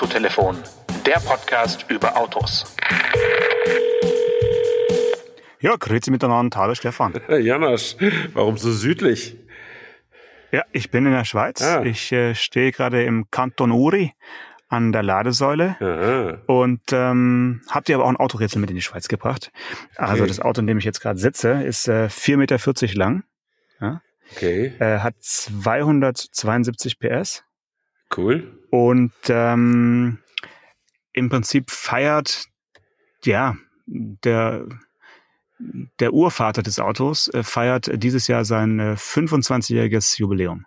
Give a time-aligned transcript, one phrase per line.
[0.00, 0.56] Autotelefon,
[1.04, 2.72] der Podcast über Autos.
[5.58, 7.20] Ja, grüezi miteinander, hallo Stefan.
[7.28, 7.96] Janosch,
[8.32, 9.36] warum so südlich?
[10.52, 11.60] Ja, ich bin in der Schweiz.
[11.62, 11.82] Ah.
[11.82, 14.12] Ich äh, stehe gerade im Kanton Uri
[14.68, 16.42] an der Ladesäule Aha.
[16.46, 19.50] und ähm, habe dir aber auch ein Autorätsel mit in die Schweiz gebracht.
[19.96, 20.28] Also Okay.
[20.28, 23.24] das Auto, in dem ich jetzt gerade sitze, ist äh, 4,40 Meter lang,
[24.36, 27.42] Okay, äh, hat 272 PS
[28.16, 28.58] cool.
[28.70, 30.18] und ähm,
[31.12, 32.46] im Prinzip feiert
[33.24, 33.56] ja
[33.88, 34.66] der
[35.98, 40.66] der Urvater des Autos äh, feiert dieses Jahr sein äh, 25-jähriges Jubiläum.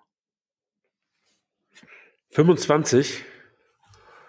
[2.31, 3.23] 25?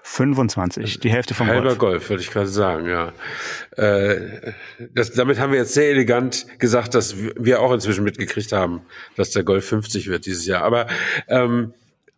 [0.04, 1.78] 25, die Hälfte vom Halber Golf.
[1.78, 3.12] Golf, würde ich gerade sagen, ja.
[3.76, 4.52] Äh,
[4.92, 8.82] das, damit haben wir jetzt sehr elegant gesagt, dass wir auch inzwischen mitgekriegt haben,
[9.16, 10.64] dass der Golf 50 wird dieses Jahr.
[10.64, 10.88] Aber
[11.28, 11.72] ähm,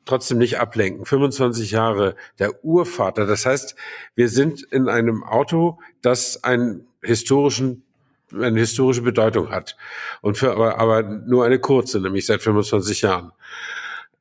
[0.04, 1.04] trotzdem nicht ablenken.
[1.04, 3.26] 25 Jahre, der Urvater.
[3.26, 3.74] Das heißt,
[4.14, 7.82] wir sind in einem Auto, das einen historischen
[8.32, 9.76] eine historische Bedeutung hat.
[10.20, 13.30] Und für, aber, aber nur eine kurze, nämlich seit 25 Jahren.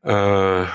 [0.04, 0.66] Äh,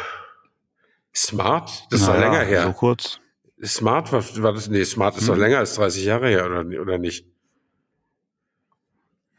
[1.15, 1.87] Smart?
[1.91, 2.65] Das ist doch länger her.
[2.65, 3.21] So kurz.
[3.65, 5.41] Smart war, war das, nee, Smart ist doch Hm.
[5.41, 7.27] länger als 30 Jahre her, oder, oder nicht?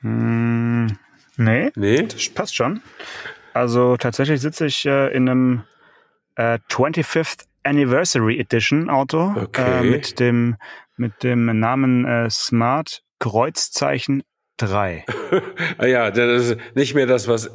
[0.02, 0.98] Hm,
[1.38, 2.04] nee, Nee?
[2.04, 2.82] das passt schon.
[3.54, 5.64] Also tatsächlich sitze ich äh, in einem
[6.36, 9.80] äh, 25th Anniversary Edition Auto Okay.
[9.80, 10.58] äh, mit dem
[10.96, 14.24] mit dem Namen äh, Smart Kreuzzeichen
[14.58, 15.06] 3.
[15.78, 17.50] ah ja, das ist nicht mehr das, was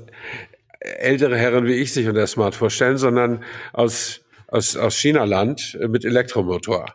[0.81, 6.05] ältere Herren wie ich sich unter Smart vorstellen, sondern aus, aus, aus China-Land äh, mit
[6.05, 6.87] Elektromotor.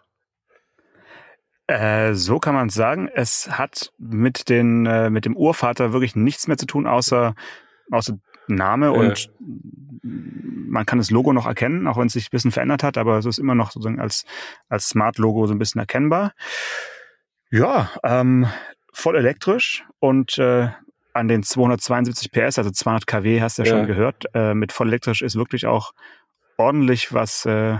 [1.67, 3.09] Äh, so kann man es sagen.
[3.14, 7.36] Es hat mit, den, äh, mit dem Urvater wirklich nichts mehr zu tun, außer,
[7.92, 8.17] außer
[8.55, 9.30] Name und
[10.02, 13.17] man kann das Logo noch erkennen, auch wenn es sich ein bisschen verändert hat, aber
[13.17, 14.25] es ist immer noch sozusagen als,
[14.69, 16.33] als Smart-Logo so ein bisschen erkennbar.
[17.52, 18.48] Ja, ähm,
[18.93, 20.70] voll elektrisch und äh,
[21.14, 23.77] an den 272 PS, also 200 kW, hast du ja, Ja.
[23.77, 25.93] schon gehört, äh, mit voll elektrisch ist wirklich auch
[26.58, 27.80] ordentlich was äh, äh,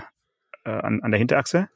[0.66, 1.70] an, an der Hinterachse.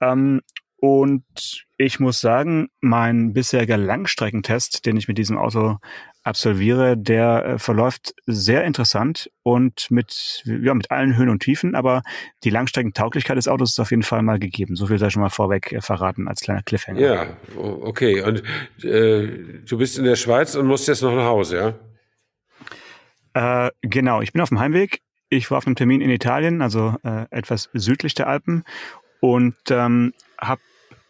[0.00, 0.42] Ähm,
[0.76, 5.78] und ich muss sagen, mein bisheriger Langstreckentest, den ich mit diesem Auto
[6.22, 12.02] absolviere, der äh, verläuft sehr interessant und mit, ja, mit allen Höhen und Tiefen, aber
[12.44, 14.76] die Langstreckentauglichkeit des Autos ist auf jeden Fall mal gegeben.
[14.76, 17.00] So viel sei schon mal vorweg äh, verraten als kleiner Cliffhanger.
[17.00, 18.22] Ja, okay.
[18.22, 18.42] Und
[18.84, 21.76] äh, du bist in der Schweiz und musst jetzt noch nach Hause,
[23.34, 23.66] ja?
[23.66, 25.00] Äh, genau, ich bin auf dem Heimweg.
[25.28, 28.64] Ich war auf einem Termin in Italien, also äh, etwas südlich der Alpen
[29.20, 30.60] und ähm, hab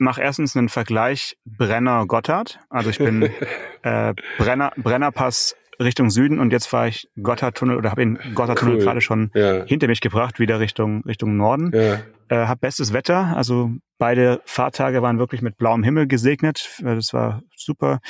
[0.02, 2.58] mach erstens einen Vergleich Brenner Gotthard.
[2.68, 3.22] Also ich bin
[3.82, 8.82] äh, Brenner Brennerpass Richtung Süden und jetzt fahre ich Gotthardtunnel oder habe den Gotthardtunnel Cool.
[8.82, 9.64] gerade schon Ja.
[9.64, 11.72] hinter mich gebracht, wieder Richtung Richtung Norden.
[11.74, 12.00] Ja.
[12.28, 16.68] Äh, hab bestes Wetter, also beide Fahrtage waren wirklich mit blauem Himmel gesegnet.
[16.80, 18.00] Äh, Das war super.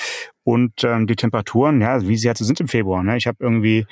[0.45, 3.03] Und ähm, die Temperaturen, ja, wie sie halt so sind im Februar.
[3.03, 3.17] Ne?
[3.17, 3.87] Ich habe irgendwie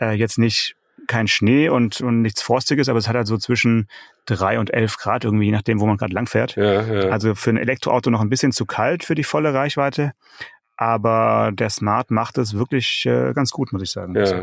[0.00, 0.76] äh, jetzt nicht
[1.08, 3.88] kein Schnee und, und nichts Frostiges, aber es hat halt so zwischen
[4.26, 6.54] drei und elf Grad irgendwie, je nachdem, wo man gerade langfährt.
[6.56, 7.08] Ja, ja.
[7.10, 10.12] Also für ein Elektroauto noch ein bisschen zu kalt für die volle Reichweite.
[10.76, 14.14] Aber der Smart macht es wirklich äh, ganz gut, muss ich sagen.
[14.14, 14.42] Ja.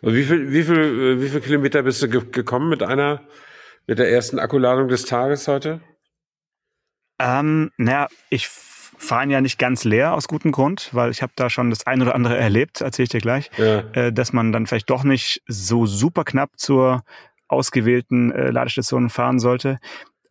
[0.00, 3.22] Und wie viel, wie viel, äh, wie viel Kilometer bist du ge gekommen mit einer,
[3.86, 5.80] mit der ersten Akkuladung des Tages heute?
[7.20, 8.48] Ähm, naja, ich
[9.02, 11.86] fahre ihn ja nicht ganz leer aus gutem Grund, weil ich habe da schon das
[11.86, 13.80] ein oder andere erlebt, erzähle ich dir gleich, Ja.
[13.92, 17.02] äh, dass man dann vielleicht doch nicht so super knapp zur
[17.48, 19.78] ausgewählten äh, Ladestation fahren sollte.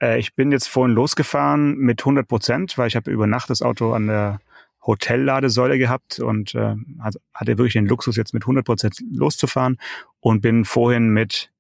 [0.02, 3.62] Äh, ich bin jetzt vorhin losgefahren mit 100 Prozent, weil ich habe über Nacht das
[3.62, 4.40] Auto an der
[4.88, 9.78] Hotelladesäule gehabt und äh, hat- hatte wirklich den Luxus, jetzt mit 100 Prozent loszufahren
[10.20, 11.52] und bin vorhin mit,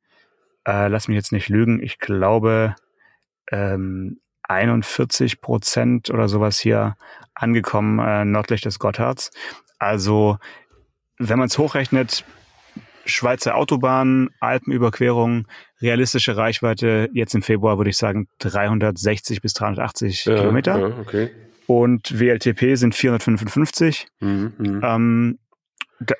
[0.65, 2.75] äh, lass mich jetzt nicht lügen, ich glaube
[3.51, 4.19] ähm,
[4.51, 6.95] 41 Prozent oder sowas hier
[7.33, 9.31] angekommen äh, nördlich des Gotthards.
[9.79, 10.37] Also
[11.17, 12.25] wenn man es hochrechnet,
[13.05, 15.47] Schweizer Autobahn, Alpenüberquerung,
[15.81, 21.31] realistische Reichweite jetzt im Februar würde ich sagen 360 bis 380 ja, Kilometer Ja, okay.
[21.65, 24.07] und WLTP sind 455.
[24.19, 24.81] Mhm, mhm.
[24.83, 25.39] Ähm,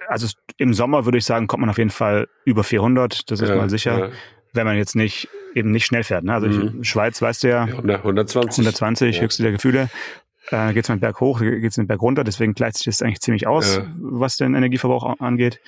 [0.08, 0.28] also
[0.58, 3.56] im Sommer würde ich sagen, kommt man auf jeden Fall über 400, das ist Ja,
[3.56, 4.12] mal sicher,
[4.54, 6.24] wenn man jetzt nicht eben nicht schnell fährt.
[6.24, 6.34] Ne?
[6.34, 6.80] Also Mhm.
[6.82, 8.66] ich, Schweiz, weißt du ja, 100, 120.
[8.66, 9.22] 120, Ja.
[9.24, 9.90] höchste der Gefühle.
[10.50, 13.22] Äh, geht's mal den Berg hoch, geht's den Berg runter, deswegen gleicht sich das eigentlich
[13.22, 13.86] ziemlich aus, Ja.
[14.00, 15.62] was den Energieverbrauch angeht.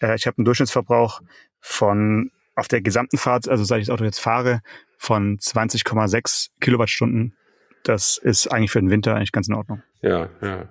[0.00, 1.20] Äh, ich habe einen Durchschnittsverbrauch
[1.60, 4.60] von auf der gesamten Fahrt, also seit ich das Auto jetzt fahre,
[4.98, 7.34] von 20,6 Kilowattstunden.
[7.82, 9.82] Das ist eigentlich für den Winter eigentlich ganz in Ordnung.
[10.02, 10.68] Ja, ja.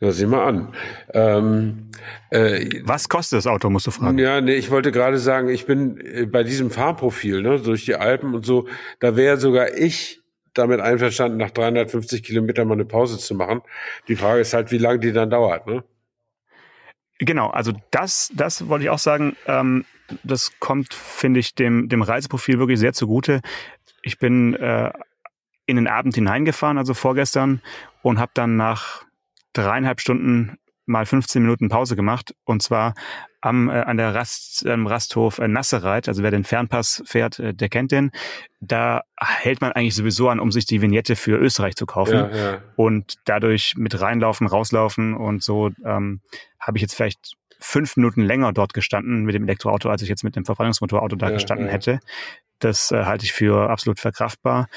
[0.00, 0.74] Ja, sieh mal an.
[1.12, 1.90] Ähm,
[2.30, 4.18] äh, Was kostet das Auto, musst du fragen?
[4.18, 7.94] Ja, nee, ich wollte gerade sagen, ich bin äh, bei diesem Fahrprofil, ne, durch die
[7.94, 8.68] Alpen und so,
[9.00, 10.20] da wäre sogar ich
[10.52, 13.62] damit einverstanden, nach 350 Kilometern mal eine Pause zu machen.
[14.08, 15.84] Die Frage ist halt, wie lange die dann dauert, ne?
[17.18, 19.36] Genau, also das, das wollte ich auch sagen.
[19.46, 19.84] Ähm,
[20.22, 23.40] das kommt, finde ich, dem, dem Reiseprofil wirklich sehr zugute.
[24.02, 24.92] Ich bin äh,
[25.66, 27.62] in den Abend hineingefahren, also vorgestern,
[28.02, 29.04] und habe dann nach
[29.54, 32.94] dreieinhalb Stunden mal 15 Minuten Pause gemacht und zwar
[33.40, 37.54] am äh, an der Rast ähm, Rasthof äh, Nassereit, also wer den Fernpass fährt, äh,
[37.54, 38.10] der kennt den.
[38.60, 42.36] Da hält man eigentlich sowieso an, um sich die Vignette für Österreich zu kaufen ja,
[42.36, 42.62] ja.
[42.76, 46.20] und dadurch mit reinlaufen, rauslaufen und so ähm,
[46.58, 50.24] habe ich jetzt vielleicht fünf Minuten länger dort gestanden mit dem Elektroauto, als ich jetzt
[50.24, 52.00] mit dem Verbrennungsmotorauto da ja, gestanden hätte.
[52.58, 54.68] Das äh, halte ich für absolut verkraftbar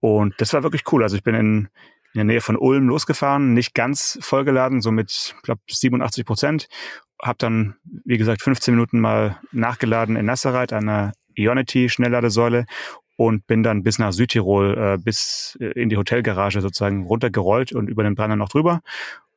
[0.00, 1.02] und das war wirklich cool.
[1.02, 1.68] Also ich bin in
[2.14, 6.68] in der Nähe von Ulm losgefahren, nicht ganz vollgeladen, so mit, glaube 87 Prozent.
[7.20, 7.74] Hab dann,
[8.04, 12.66] wie gesagt, 15 Minuten mal nachgeladen in Nassereit an einer Ionity-Schnellladesäule
[13.16, 17.88] und bin dann bis nach Südtirol, äh, bis äh, in die Hotelgarage sozusagen runtergerollt und
[17.88, 18.80] über den Brenner noch drüber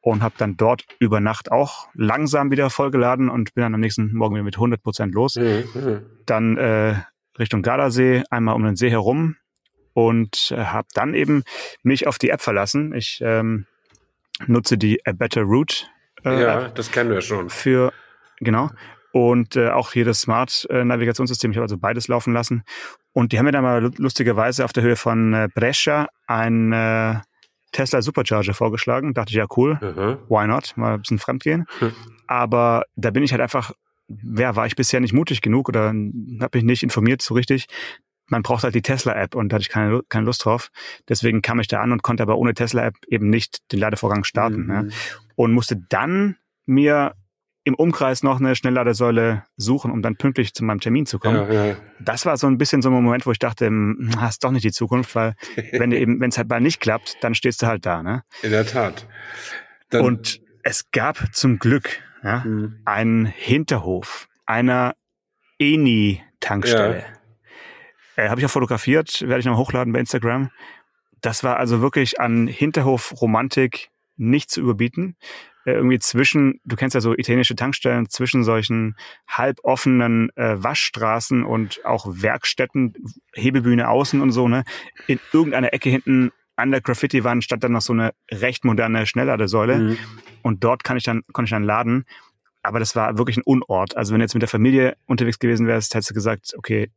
[0.01, 4.13] und habe dann dort über Nacht auch langsam wieder vollgeladen und bin dann am nächsten
[4.13, 5.35] Morgen wieder mit 100 Prozent los.
[5.35, 6.01] Mhm, mhm.
[6.25, 6.95] Dann äh,
[7.39, 9.35] Richtung Gardasee, einmal um den See herum,
[9.93, 11.43] und äh, habe dann eben
[11.83, 12.93] mich auf die App verlassen.
[12.93, 13.65] Ich ähm,
[14.47, 15.85] nutze die A Better Route.
[16.23, 17.49] Äh, ja, App das kennen wir schon.
[17.49, 17.91] Für
[18.39, 18.69] genau
[19.11, 21.51] und äh, auch hier das Smart äh, Navigationssystem.
[21.51, 22.63] Ich habe also beides laufen lassen.
[23.13, 27.15] Und die haben mir dann mal lustigerweise auf der Höhe von äh, Brescia ein äh,
[27.71, 29.13] Tesla Supercharger vorgeschlagen.
[29.13, 30.17] Dachte ich, ja cool, mhm.
[30.29, 30.73] why not?
[30.75, 31.65] Mal ein bisschen fremdgehen.
[31.79, 31.93] Mhm.
[32.27, 33.71] Aber da bin ich halt einfach,
[34.07, 37.67] wer war ich bisher nicht mutig genug oder habe mich nicht informiert so richtig,
[38.31, 40.71] man braucht halt die Tesla-App und da hatte ich keine, keine Lust drauf.
[41.09, 44.61] Deswegen kam ich da an und konnte aber ohne Tesla-App eben nicht den Ladevorgang starten.
[44.61, 44.67] Mhm.
[44.67, 44.89] Ne?
[45.35, 47.13] Und musste dann mir
[47.63, 51.51] im Umkreis noch eine Schnellladesäule suchen, um dann pünktlich zu meinem Termin zu kommen.
[51.51, 51.75] Ja, ja.
[51.99, 54.63] Das war so ein bisschen so ein Moment, wo ich dachte, hm, hast doch nicht
[54.63, 55.35] die Zukunft, weil
[55.73, 58.01] wenn eben, wenn es halt mal nicht klappt, dann stehst du halt da.
[58.01, 58.23] Ne?
[58.41, 59.07] In der Tat.
[59.89, 62.79] Dann und es gab zum Glück ja, mhm.
[62.85, 64.95] einen Hinterhof einer
[65.59, 67.03] Eni-Tankstelle.
[68.15, 70.49] Äh, Habe ich auch fotografiert, werde ich noch hochladen bei Instagram.
[71.21, 75.15] Das war also wirklich an Hinterhof-Romantik nicht zu überbieten.
[75.65, 78.95] Äh, irgendwie zwischen, du kennst ja so italienische Tankstellen, zwischen solchen
[79.27, 82.95] halboffenen äh, Waschstraßen und auch Werkstätten,
[83.33, 84.63] Hebebühne außen und so, ne?
[85.07, 89.77] In irgendeiner Ecke hinten an der Graffiti-Wand stand dann noch so eine recht moderne Schnellladesäule.
[89.77, 89.97] Mhm.
[90.41, 92.05] Und dort kann ich dann, konnte ich dann laden.
[92.63, 93.97] Aber das war wirklich ein Unort.
[93.97, 96.91] Also wenn du jetzt mit der Familie unterwegs gewesen wärst, hättest du gesagt, okay,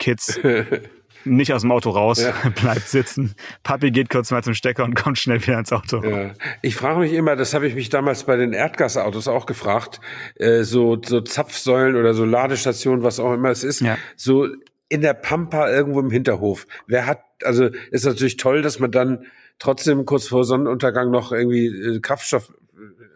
[0.00, 0.40] Kids,
[1.24, 2.32] nicht aus dem Auto raus, ja.
[2.60, 3.34] bleibt sitzen.
[3.62, 6.02] Papi geht kurz mal zum Stecker und kommt schnell wieder ins Auto.
[6.02, 6.32] Ja.
[6.62, 10.00] Ich frage mich immer, das habe ich mich damals bei den Erdgasautos auch gefragt,
[10.36, 13.96] äh, so, so Zapfsäulen oder so Ladestationen, was auch immer es ist, ja.
[14.16, 14.48] so
[14.88, 16.66] in der Pampa irgendwo im Hinterhof.
[16.86, 19.26] Wer hat, also ist natürlich toll, dass man dann
[19.58, 22.52] trotzdem kurz vor Sonnenuntergang noch irgendwie äh, Kraftstoff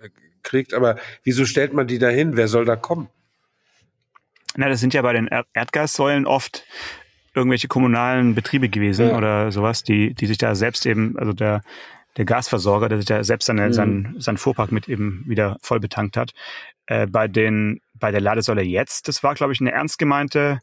[0.02, 0.08] äh,
[0.42, 2.37] kriegt, aber wieso stellt man die da hin?
[2.37, 3.08] Wer soll da kommen?
[4.56, 6.64] Na, das sind ja bei den Erdgassäulen oft
[7.34, 9.16] irgendwelche kommunalen Betriebe gewesen ja.
[9.16, 11.62] oder sowas, die, die sich da selbst eben, also der,
[12.16, 13.72] der Gasversorger, der sich da selbst seine, mhm.
[13.72, 16.32] seinen, seinen Fuhrpark mit eben wieder voll betankt hat.
[16.86, 20.61] Äh, bei den, bei der Ladesäule jetzt, das war, glaube ich, eine ernst gemeinte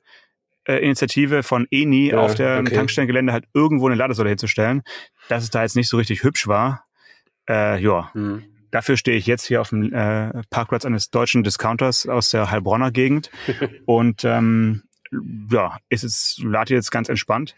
[0.65, 2.75] äh, Initiative von ENI ja, auf dem okay.
[2.75, 4.83] Tankstellengelände halt irgendwo eine Ladesäule hinzustellen.
[5.27, 6.86] Dass es da jetzt nicht so richtig hübsch war,
[7.50, 8.43] äh, ja, mhm.
[8.72, 12.92] Dafür stehe ich jetzt hier auf dem äh, Parkplatz eines deutschen Discounters aus der Heilbronner
[12.92, 13.30] Gegend.
[13.86, 14.84] und ähm,
[15.51, 17.56] ja, ist es lade jetzt ganz entspannt.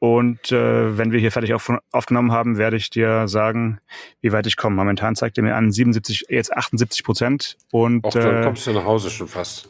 [0.00, 3.80] Und äh, wenn wir hier fertig auf, aufgenommen haben, werde ich dir sagen,
[4.20, 4.76] wie weit ich komme.
[4.76, 7.56] Momentan zeigt er mir an 77, jetzt 78 Prozent.
[7.72, 9.68] Und Auch dann äh, kommst du nach Hause schon fast,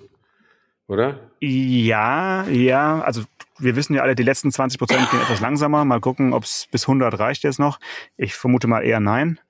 [0.87, 1.19] oder?
[1.41, 3.01] Ja, ja.
[3.01, 3.23] Also
[3.59, 5.87] wir wissen ja alle, die letzten 20 Prozent gehen etwas langsamer.
[5.87, 7.81] Mal gucken, ob es bis 100 reicht jetzt noch.
[8.19, 9.41] Ich vermute mal eher nein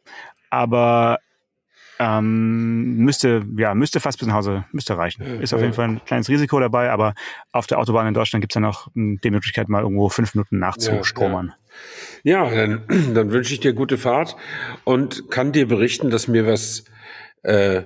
[0.50, 1.18] aber
[1.98, 5.40] ähm, müsste, ja, müsste fast bis nach Hause, müsste reichen.
[5.40, 7.14] Ist auf jeden Fall ein kleines Risiko dabei, aber
[7.50, 10.58] auf der Autobahn in Deutschland gibt es ja noch die Möglichkeit, mal irgendwo fünf Minuten
[10.58, 11.54] nachzustromern.
[12.22, 12.52] Ja, ja.
[12.52, 14.36] ja dann, dann wünsche ich dir gute Fahrt
[14.84, 16.84] und kann dir berichten, dass mir was
[17.42, 17.82] äh,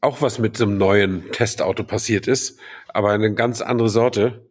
[0.00, 2.58] auch was mit so einem neuen Testauto passiert ist,
[2.88, 4.48] aber eine ganz andere Sorte.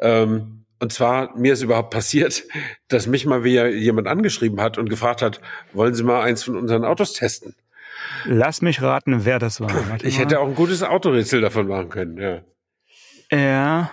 [0.00, 2.44] Ähm, und zwar, mir ist überhaupt passiert,
[2.88, 5.40] dass mich mal wieder jemand angeschrieben hat und gefragt hat,
[5.72, 7.54] wollen Sie mal eins von unseren Autos testen?
[8.24, 9.70] Lass mich raten, wer das war.
[9.88, 10.24] Warte ich mal.
[10.24, 12.42] hätte auch ein gutes Autorätsel davon machen können, ja.
[13.30, 13.90] Ja.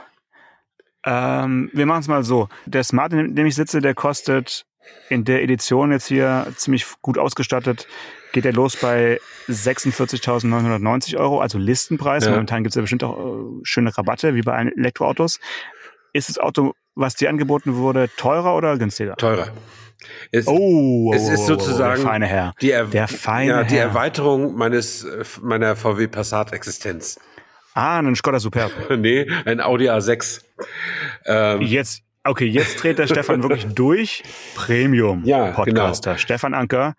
[1.06, 2.50] Ähm, wir machen es mal so.
[2.66, 4.66] Der Smart, in dem ich sitze, der kostet
[5.10, 7.88] in der Edition jetzt hier ziemlich gut ausgestattet
[8.34, 12.26] geht der los bei 46.990 Euro, also Listenpreis.
[12.26, 12.32] Ja.
[12.32, 15.40] Momentan gibt es ja bestimmt auch äh, schöne Rabatte, wie bei Elektroautos.
[16.14, 19.16] Ist das Auto, was dir angeboten wurde, teurer oder günstiger?
[19.16, 19.48] Teurer.
[20.32, 22.54] Es, oh, es ist sozusagen der feine Herr.
[22.62, 23.88] Die, er der feine ja, die Herr.
[23.88, 25.08] Erweiterung meines
[25.42, 27.20] meiner VW Passat Existenz.
[27.74, 28.72] Ah, ein Skoda Superb.
[28.98, 30.42] nee, ein Audi A6.
[31.26, 34.24] Ähm, jetzt, okay, jetzt dreht der Stefan wirklich durch.
[34.56, 36.12] Premium ja, Podcaster.
[36.12, 36.20] Genau.
[36.20, 36.96] Stefan Anker.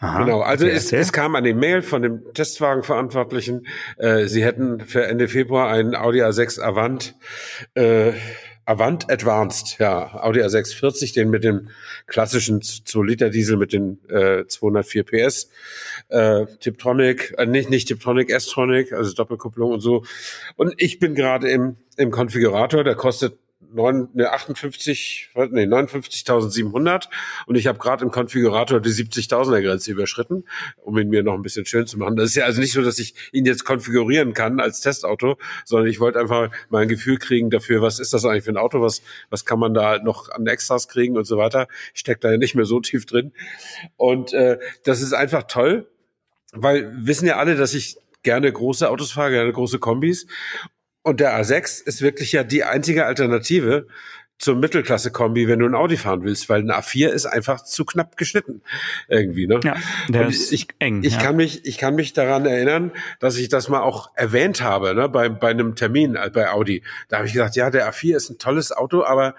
[0.00, 3.66] Aha, genau, also es, es, kam eine Mail von dem Testwagenverantwortlichen.
[3.96, 7.14] Äh, sie hätten für Ende Februar einen Audi A6 Avant
[7.74, 8.12] äh,
[8.66, 11.68] Avant Advanced, ja, Audi A640, den mit dem
[12.06, 15.50] klassischen 2-Liter-Diesel mit den äh, 204 PS,
[16.08, 20.04] äh, Tiptronic, äh, nicht, nicht Tiptronic, S-Tronic, also Doppelkupplung und so.
[20.56, 23.38] Und ich bin gerade im, im Konfigurator, der kostet
[23.74, 27.08] 9, ne, 58, nee, 59.700
[27.46, 30.44] und ich habe gerade im Konfigurator die 70.000er Grenze überschritten,
[30.82, 32.16] um ihn mir noch ein bisschen schön zu machen.
[32.16, 35.88] Das ist ja also nicht so, dass ich ihn jetzt konfigurieren kann als Testauto, sondern
[35.88, 38.80] ich wollte einfach mal ein Gefühl kriegen dafür, was ist das eigentlich für ein Auto,
[38.80, 41.66] was, was kann man da noch an Extras kriegen und so weiter.
[41.92, 43.32] Ich stecke da ja nicht mehr so tief drin.
[43.96, 45.88] Und äh, das ist einfach toll,
[46.52, 50.26] weil wissen ja alle, dass ich gerne große Autos fahre, gerne große Kombis.
[51.04, 53.86] Und der A6 ist wirklich ja die einzige Alternative
[54.38, 58.16] zur Mittelklasse-Kombi, wenn du ein Audi fahren willst, weil ein A4 ist einfach zu knapp
[58.16, 58.62] geschnitten
[59.08, 59.46] irgendwie.
[59.46, 59.60] Ne?
[59.62, 59.76] Ja,
[60.08, 61.02] der Und ist ich, eng.
[61.04, 61.20] Ich ja.
[61.20, 65.08] kann mich, ich kann mich daran erinnern, dass ich das mal auch erwähnt habe, ne,
[65.10, 66.82] bei, bei einem Termin äh, bei Audi.
[67.08, 69.34] Da habe ich gesagt, ja, der A4 ist ein tolles Auto, aber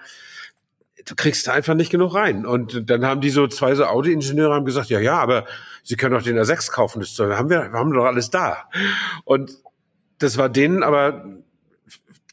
[1.04, 2.46] du kriegst da einfach nicht genug rein.
[2.46, 5.46] Und dann haben die so zwei so Audi-Ingenieure haben gesagt, ja, ja, aber
[5.82, 8.70] sie können doch den A6 kaufen, das haben wir, wir haben doch alles da.
[9.24, 9.58] Und
[10.18, 11.24] das war denen aber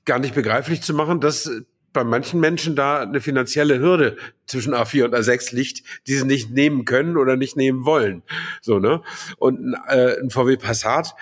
[0.05, 1.49] gar nicht begreiflich zu machen, dass
[1.93, 4.17] bei manchen Menschen da eine finanzielle Hürde
[4.47, 8.23] zwischen A4 und A6 liegt, die sie nicht nehmen können oder nicht nehmen wollen.
[8.61, 9.01] So, ne?
[9.37, 11.15] Und äh, ein VW Passat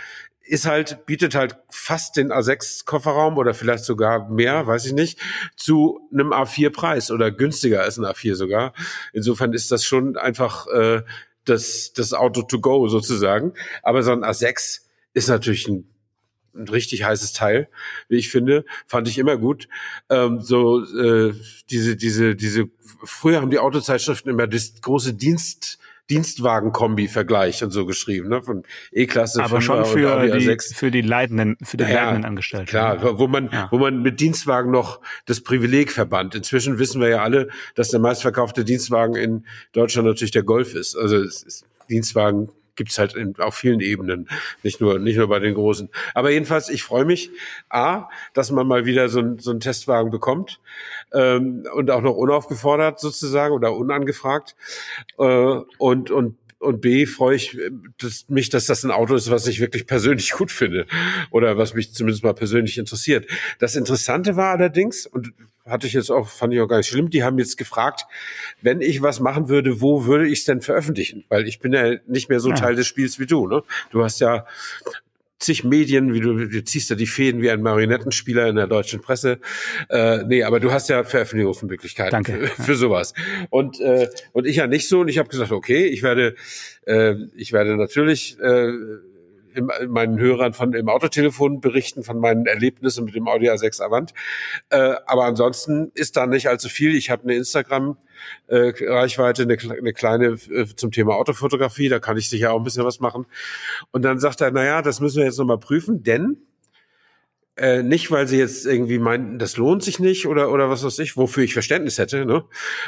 [0.43, 5.19] ist halt, bietet halt fast den A6 Kofferraum oder vielleicht sogar mehr, weiß ich nicht,
[5.55, 8.73] zu einem A4 Preis oder günstiger als ein A4 sogar.
[9.13, 11.03] Insofern ist das schon einfach äh,
[11.45, 13.53] das, das Auto to go sozusagen.
[13.83, 14.81] Aber so ein A6
[15.13, 15.90] ist natürlich ein
[16.55, 17.69] ein richtig heißes Teil,
[18.09, 19.67] wie ich finde, fand ich immer gut.
[20.09, 21.33] Ähm, so äh,
[21.69, 22.69] diese diese diese
[23.03, 25.79] früher haben die Autozeitschriften immer das große Dienst
[26.11, 28.41] Dienstwagen-Kombi-Vergleich und so geschrieben, ne?
[28.41, 32.65] Von E-Klasse, aber schon für die, für die leitenden, für die ja, leitenden Angestellten.
[32.65, 33.69] Klar, wo man, ja.
[33.71, 36.35] wo man mit Dienstwagen noch das Privileg verband.
[36.35, 40.97] Inzwischen wissen wir ja alle, dass der meistverkaufte Dienstwagen in Deutschland natürlich der Golf ist.
[40.97, 42.49] Also es ist Dienstwagen
[42.81, 44.27] gibt's halt in, auf vielen Ebenen,
[44.63, 45.89] nicht nur, nicht nur bei den Großen.
[46.15, 47.29] Aber jedenfalls, ich freue mich,
[47.69, 50.59] A, dass man mal wieder so, ein, so einen Testwagen bekommt
[51.13, 54.55] ähm, und auch noch unaufgefordert sozusagen oder unangefragt.
[55.19, 57.57] Äh, und, und und B freue ich
[57.97, 60.85] dass, mich, dass das ein Auto ist, was ich wirklich persönlich gut finde
[61.31, 63.25] oder was mich zumindest mal persönlich interessiert.
[63.57, 65.33] Das Interessante war allerdings, und
[65.65, 68.05] hatte ich jetzt auch, fand ich auch gar nicht schlimm, die haben jetzt gefragt,
[68.61, 71.25] wenn ich was machen würde, wo würde ich es denn veröffentlichen?
[71.29, 72.55] Weil ich bin ja nicht mehr so ja.
[72.55, 73.47] Teil des Spiels wie du.
[73.47, 73.63] Ne?
[73.91, 74.45] Du hast ja
[75.41, 79.01] zig Medien, wie du, du ziehst ja die Fäden wie ein Marionettenspieler in der deutschen
[79.01, 79.39] Presse.
[79.89, 82.47] Äh, nee, aber du hast ja Veröffentlichungsmöglichkeiten Danke.
[82.47, 83.13] Für, für sowas.
[83.49, 85.01] Und, äh, und ich ja nicht so.
[85.01, 86.35] Und ich habe gesagt, okay, ich werde,
[86.85, 88.71] äh, ich werde natürlich äh,
[89.53, 94.13] im, meinen Hörern von im Autotelefon berichten von meinen Erlebnissen mit dem Audi A6 Avant.
[94.69, 96.95] Äh, aber ansonsten ist da nicht allzu viel.
[96.95, 97.97] Ich habe eine Instagram
[98.47, 102.63] äh, Reichweite, eine, eine kleine äh, zum Thema Autofotografie, da kann ich sicher auch ein
[102.63, 103.25] bisschen was machen.
[103.91, 106.37] Und dann sagt er, naja, das müssen wir jetzt nochmal prüfen, denn
[107.57, 110.99] äh, nicht, weil sie jetzt irgendwie meinten, das lohnt sich nicht oder, oder was weiß
[110.99, 112.25] ich, wofür ich Verständnis hätte.
[112.25, 112.43] Ne?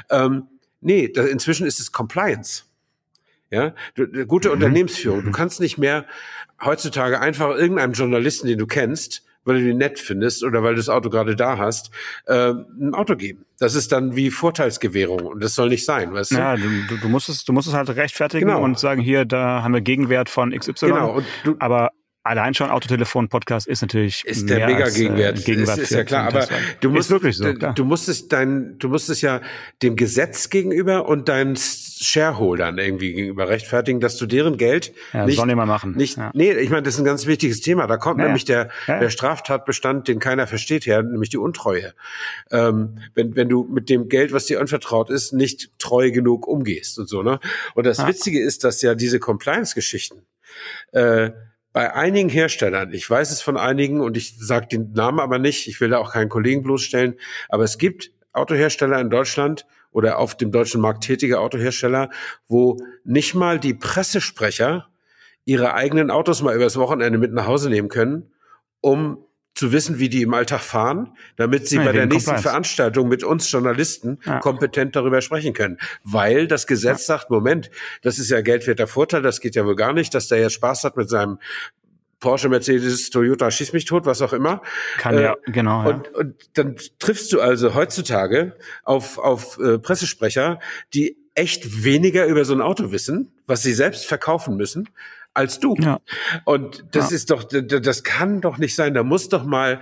[0.10, 0.48] Ähm,
[0.82, 2.64] nee, da, inzwischen ist es Compliance.
[3.54, 4.56] Ja, du, gute mhm.
[4.56, 5.24] Unternehmensführung.
[5.24, 6.06] Du kannst nicht mehr
[6.60, 10.78] heutzutage einfach irgendeinem Journalisten, den du kennst, weil du ihn nett findest oder weil du
[10.78, 11.92] das Auto gerade da hast,
[12.26, 13.46] äh, ein Auto geben.
[13.60, 16.36] Das ist dann wie Vorteilsgewährung und das soll nicht sein, weißt du?
[16.36, 18.64] Ja, du, du, musst es, du musst es halt rechtfertigen Genau.
[18.64, 20.88] und sagen, hier, da haben wir Gegenwert von XY.
[20.88, 21.12] Genau.
[21.18, 21.92] Und du, Aber
[22.24, 25.44] allein schon Autotelefon-Podcast ist natürlich ist der mehr mega als, äh, Gegenwert.
[25.46, 26.48] Gegenwart ist, ist ja klar, aber
[26.80, 27.74] du musst wirklich so, du, klar.
[27.74, 29.42] du musst es dein, du musst es ja
[29.82, 35.36] dem Gesetz gegenüber und deinen Shareholdern irgendwie gegenüber rechtfertigen, dass du deren Geld Ja, nicht,
[35.38, 35.96] sollen machen.
[35.96, 36.32] nicht, Ja.
[36.34, 37.88] nee, ich meine, das ist ein ganz wichtiges Thema.
[37.88, 39.00] Da kommt Ja, nämlich der, ja.
[39.00, 41.94] der Straftatbestand, den keiner versteht, her, nämlich die Untreue.
[42.52, 47.00] Ähm, wenn, wenn du mit dem Geld, was dir anvertraut ist, nicht treu genug umgehst
[47.00, 47.40] und so, ne?
[47.74, 48.04] Und das.
[48.04, 50.24] Witzige ist, dass ja diese Compliance-Geschichten,
[50.92, 51.32] äh,
[51.74, 55.68] bei einigen Herstellern, ich weiß es von einigen und ich sage den Namen aber nicht,
[55.68, 57.16] ich will da auch keinen Kollegen bloßstellen,
[57.50, 62.10] aber es gibt Autohersteller in Deutschland oder auf dem deutschen Markt tätige Autohersteller,
[62.48, 64.88] wo nicht mal die Pressesprecher
[65.46, 68.32] ihre eigenen Autos mal übers Wochenende mit nach Hause nehmen können,
[68.80, 72.50] um zu wissen, wie die im Alltag fahren, damit sie ja, bei der nächsten Compliance.
[72.50, 74.40] Veranstaltung mit uns Journalisten ja.
[74.40, 75.78] kompetent darüber sprechen können.
[76.04, 77.18] Weil das Gesetz ja.
[77.18, 77.70] sagt, Moment,
[78.02, 80.84] das ist ja geldwerter Vorteil, das geht ja wohl gar nicht, dass der jetzt Spaß
[80.84, 81.38] hat mit seinem
[82.20, 84.62] Porsche, Mercedes, Toyota, schieß mich tot, was auch immer.
[84.98, 85.84] Kann ja, äh, genau.
[85.84, 85.90] Ja.
[85.90, 90.60] Und, und dann triffst du also heutzutage auf, auf äh, Pressesprecher,
[90.94, 94.88] die echt weniger über so ein Auto wissen, was sie selbst verkaufen müssen,
[95.34, 95.76] als du.
[95.80, 96.00] Ja.
[96.46, 97.16] Und das ja.
[97.16, 98.94] ist doch, das kann doch nicht sein.
[98.94, 99.82] Da muss doch mal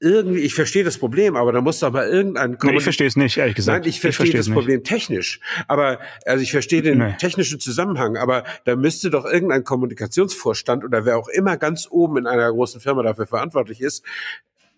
[0.00, 3.16] irgendwie, ich verstehe das Problem, aber da muss doch mal irgendein nee, Ich verstehe es
[3.16, 3.80] nicht, ehrlich gesagt.
[3.80, 5.40] Nein, ich verstehe, ich verstehe das Problem technisch.
[5.66, 7.16] Aber, also ich verstehe den nee.
[7.18, 12.26] technischen Zusammenhang, aber da müsste doch irgendein Kommunikationsvorstand oder wer auch immer ganz oben in
[12.26, 14.04] einer großen Firma dafür verantwortlich ist,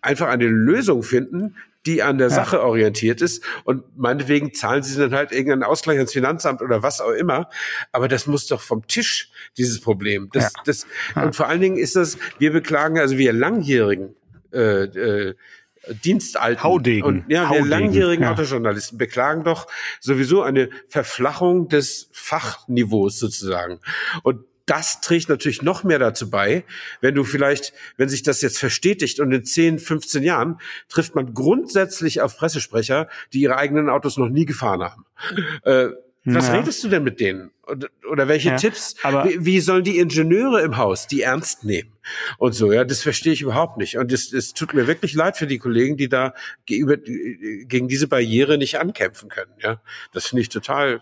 [0.01, 1.55] einfach eine Lösung finden,
[1.85, 2.35] die an der ja.
[2.35, 3.43] Sache orientiert ist.
[3.63, 7.49] Und meinetwegen zahlen sie dann halt irgendeinen Ausgleich ans Finanzamt oder was auch immer.
[7.91, 10.29] Aber das muss doch vom Tisch, dieses Problem.
[10.33, 10.49] Das, ja.
[10.65, 11.23] das, ja.
[11.23, 14.15] Und vor allen Dingen ist das, wir beklagen, also wir Langjährigen,
[14.53, 15.35] äh, äh,
[16.05, 17.03] Dienstalten Haudegen.
[17.03, 17.65] und ja, Haudegen.
[17.65, 18.31] wir langjährigen ja.
[18.31, 19.65] Autojournalisten beklagen doch
[19.99, 23.79] sowieso eine Verflachung des Fachniveaus sozusagen.
[24.21, 26.63] Und das trägt natürlich noch mehr dazu bei,
[27.01, 31.33] wenn du vielleicht, wenn sich das jetzt verstetigt und in 10, 15 Jahren trifft man
[31.33, 35.05] grundsätzlich auf Pressesprecher, die ihre eigenen Autos noch nie gefahren haben.
[35.63, 35.89] Äh,
[36.23, 36.53] was ja.
[36.53, 37.49] redest du denn mit denen?
[38.09, 38.95] Oder welche ja, Tipps?
[39.03, 41.93] Wie, wie, sollen die Ingenieure im Haus die ernst nehmen?
[42.37, 43.97] Und so, ja, das verstehe ich überhaupt nicht.
[43.97, 48.07] Und es, es tut mir wirklich leid für die Kollegen, die da gegenüber, gegen diese
[48.07, 49.53] Barriere nicht ankämpfen können.
[49.63, 49.81] Ja,
[50.13, 51.01] das finde ich total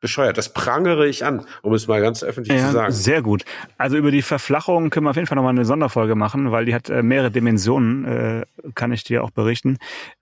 [0.00, 0.38] bescheuert.
[0.38, 2.92] Das prangere ich an, um es mal ganz öffentlich ja, zu sagen.
[2.92, 3.44] Sehr gut.
[3.78, 6.74] Also über die Verflachung können wir auf jeden Fall nochmal eine Sonderfolge machen, weil die
[6.74, 9.78] hat äh, mehrere Dimensionen, äh, kann ich dir auch berichten.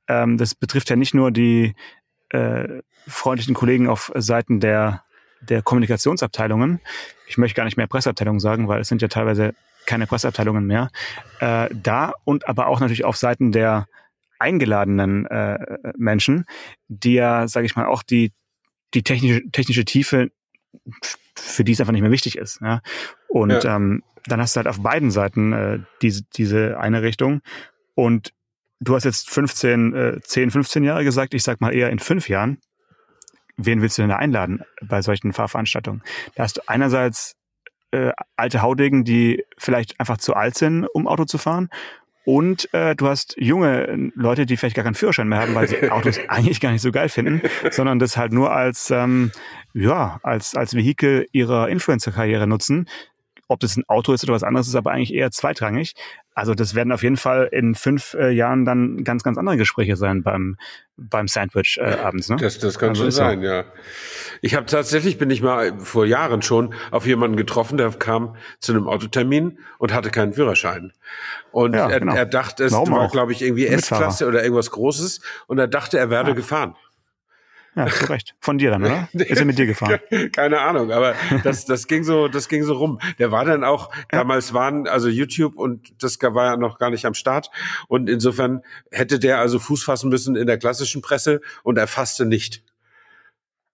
[0.08, 1.74] Ähm, das betrifft ja nicht nur die
[2.30, 5.04] äh, freundlichen Kollegen auf Seiten der,
[5.40, 6.80] der Kommunikationsabteilungen.
[7.26, 9.54] Ich möchte gar nicht mehr Presseabteilungen sagen, weil es sind ja teilweise
[9.86, 10.90] keine Presseabteilungen mehr.
[11.40, 13.86] Äh, da und aber auch natürlich auf Seiten der
[14.38, 15.58] eingeladenen äh,
[15.96, 16.44] Menschen,
[16.88, 18.32] die ja, sage ich mal, auch die
[18.94, 20.30] die technische, technische Tiefe,
[21.36, 22.60] für die es einfach nicht mehr wichtig ist.
[22.60, 22.80] Ja?
[23.28, 23.76] Und ja.
[23.76, 27.40] ähm, dann hast du halt auf beiden Seiten äh, diese, diese eine Richtung.
[27.94, 28.32] Und
[28.80, 32.28] du hast jetzt 15, äh, 10, 15 Jahre gesagt, ich sag mal eher in fünf
[32.28, 32.58] Jahren.
[33.56, 36.02] Wen willst du denn da einladen bei solchen Fahrveranstaltungen?
[36.36, 37.34] Da hast du einerseits
[37.90, 41.68] äh, alte Haudegen, die vielleicht einfach zu alt sind, um Auto zu fahren.
[42.28, 45.76] Und äh, du hast junge Leute, die vielleicht gar keinen Führerschein mehr haben, weil sie
[45.90, 49.32] Autos eigentlich gar nicht so geil finden, sondern das halt nur als ähm,
[49.72, 52.86] ja als als Vehikel ihrer Influencer-Karriere nutzen.
[53.48, 55.94] Ob das ein Auto ist oder was anderes, ist aber eigentlich eher zweitrangig.
[56.34, 59.96] Also das werden auf jeden Fall in fünf äh, Jahren dann ganz, ganz andere Gespräche
[59.96, 60.56] sein beim,
[60.96, 62.28] beim Sandwich äh, abends.
[62.28, 62.36] Ne?
[62.36, 63.46] Das, das kann also schon sein, so.
[63.46, 63.64] ja.
[64.42, 68.72] Ich habe tatsächlich, bin ich mal vor Jahren schon auf jemanden getroffen, der kam zu
[68.72, 70.92] einem Autotermin und hatte keinen Führerschein.
[71.50, 72.14] Und ja, er, genau.
[72.14, 75.98] er dachte, es Warum war, glaube ich, irgendwie S-Klasse oder irgendwas Großes und er dachte,
[75.98, 76.36] er werde ja.
[76.36, 76.76] gefahren.
[77.78, 78.34] Ja, zu Recht.
[78.40, 79.08] Von dir dann, oder?
[79.12, 80.00] Ist er mit dir gefahren?
[80.32, 81.14] Keine Ahnung, aber
[81.44, 82.98] das, das ging so, das ging so rum.
[83.20, 87.04] Der war dann auch, damals waren also YouTube und das war ja noch gar nicht
[87.04, 87.50] am Start.
[87.86, 92.26] Und insofern hätte der also Fuß fassen müssen in der klassischen Presse und er fasste
[92.26, 92.64] nicht.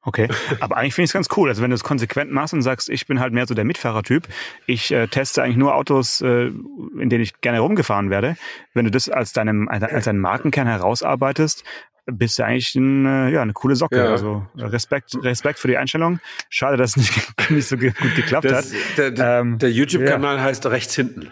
[0.07, 0.29] Okay,
[0.61, 1.49] aber eigentlich finde ich es ganz cool.
[1.49, 4.29] Also wenn du es konsequent machst und sagst, ich bin halt mehr so der Mitfahrertyp,
[4.67, 8.37] ich äh, teste eigentlich nur Autos, äh, in denen ich gerne rumgefahren werde.
[8.75, 11.65] Wenn du das als deinem als deinen Markenkern herausarbeitest,
[12.07, 13.97] bist du eigentlich ein, äh, ja, eine coole Socke.
[13.97, 14.11] Ja.
[14.11, 16.21] Also Respekt, Respekt für die Einstellung.
[16.49, 17.11] Schade, dass es nicht,
[17.51, 18.99] nicht so gut geklappt das, hat.
[18.99, 20.43] Der, der, ähm, der YouTube-Kanal ja.
[20.43, 21.31] heißt rechts hinten.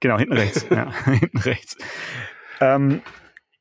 [0.00, 0.66] Genau, hinten rechts.
[0.70, 1.76] ja, hinten rechts.
[2.60, 3.00] Ähm,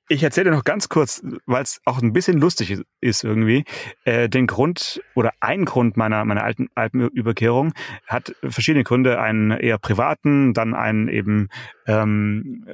[0.09, 3.63] ich erzähle noch ganz kurz, weil es auch ein bisschen lustig ist irgendwie,
[4.03, 7.73] äh, den Grund oder ein Grund meiner, meiner alten Alpenüberkehrung
[8.07, 11.49] hat verschiedene Gründe, einen eher privaten, dann einen eben
[11.87, 12.65] ähm,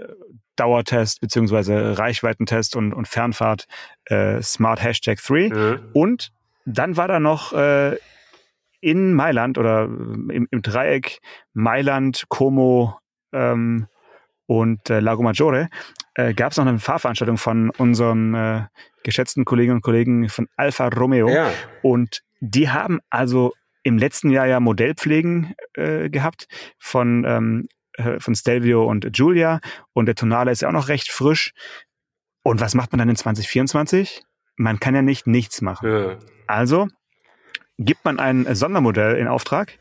[0.56, 3.66] Dauertest beziehungsweise Reichweitentest und, und Fernfahrt
[4.06, 5.50] äh, Smart Hashtag 3.
[5.50, 5.80] Mhm.
[5.94, 6.32] Und
[6.66, 7.96] dann war da noch äh,
[8.82, 11.20] in Mailand oder im, im Dreieck
[11.54, 12.98] Mailand, Como
[13.32, 13.88] ähm,
[14.48, 15.70] und äh, Lago Maggiore
[16.20, 18.64] äh, gab es noch eine Fahrveranstaltung von unseren äh,
[19.04, 21.30] geschätzten Kolleginnen und Kollegen von Alfa Romeo.
[21.30, 21.52] Ja.
[21.82, 23.54] Und die haben also
[23.84, 29.62] im letzten Jahr ja Modellpflegen äh, gehabt von ähm, äh, von Stelvio und Giulia
[29.94, 31.54] und der Tonale ist ja auch noch recht frisch.
[32.44, 34.24] Und was macht man dann in 2024?
[34.56, 35.90] Man kann ja nicht nichts machen.
[35.90, 36.18] Ja.
[36.48, 36.88] Also
[37.78, 39.80] gibt man ein Sondermodell in Auftrag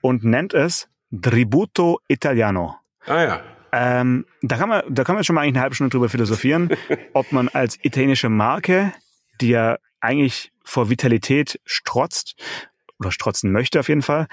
[0.00, 2.76] und nennt es Tributo Italiano.
[3.06, 3.42] Ah ja.
[3.72, 6.70] Ähm, da kann man, da kann man schon mal eigentlich eine halbe Stunde drüber philosophieren,
[7.14, 8.92] ob man als italienische Marke,
[9.40, 12.34] die ja eigentlich vor Vitalität strotzt
[12.98, 14.26] oder strotzen möchte auf jeden Fall,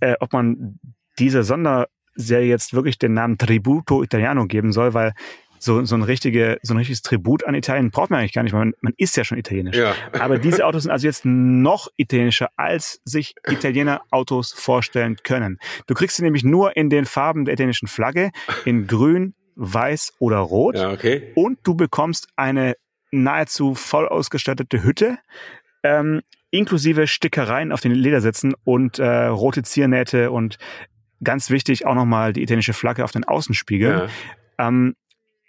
[0.00, 0.78] äh, ob man
[1.18, 5.14] dieser Sonderserie jetzt wirklich den Namen Tributo Italiano geben soll, weil
[5.60, 8.52] so, so, ein richtige, so ein richtiges Tribut an Italien braucht man eigentlich gar nicht,
[8.52, 9.76] weil man, man ist ja schon italienisch.
[9.76, 9.94] Ja.
[10.18, 15.58] Aber diese Autos sind also jetzt noch italienischer, als sich Italiener Autos vorstellen können.
[15.86, 18.30] Du kriegst sie nämlich nur in den Farben der italienischen Flagge,
[18.64, 20.76] in grün, weiß oder rot.
[20.76, 21.32] Ja, okay.
[21.34, 22.74] Und du bekommst eine
[23.10, 25.18] nahezu voll ausgestattete Hütte,
[25.82, 30.56] ähm, inklusive Stickereien auf den Ledersitzen und äh, rote Ziernähte und
[31.22, 34.08] ganz wichtig auch nochmal die italienische Flagge auf den Außenspiegel.
[34.58, 34.68] Ja.
[34.68, 34.96] Ähm,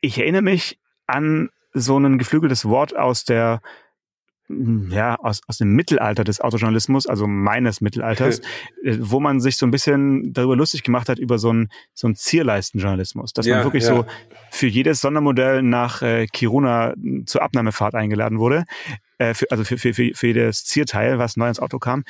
[0.01, 3.61] ich erinnere mich an so ein geflügeltes Wort aus der
[4.89, 8.39] ja, aus, aus dem Mittelalter des Autojournalismus, also meines Mittelalters,
[8.83, 12.07] äh, wo man sich so ein bisschen darüber lustig gemacht hat, über so einen so
[12.07, 13.95] einen Zierleistenjournalismus, dass ja, man wirklich ja.
[13.95, 14.05] so
[14.49, 16.93] für jedes Sondermodell nach äh, Kiruna
[17.25, 18.65] zur Abnahmefahrt eingeladen wurde,
[19.17, 22.03] äh, für, also für, für, für, für jedes Zierteil, was neu ins Auto kam.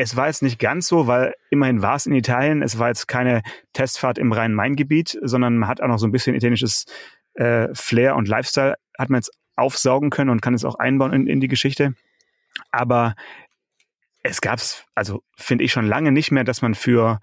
[0.00, 2.62] Es war jetzt nicht ganz so, weil immerhin war es in Italien.
[2.62, 6.36] Es war jetzt keine Testfahrt im Rhein-Main-Gebiet, sondern man hat auch noch so ein bisschen
[6.36, 6.86] italienisches
[7.34, 11.26] äh, Flair und Lifestyle hat man jetzt aufsaugen können und kann es auch einbauen in,
[11.26, 11.94] in die Geschichte.
[12.70, 13.16] Aber
[14.22, 17.18] es gab es, also finde ich schon lange nicht mehr, dass man für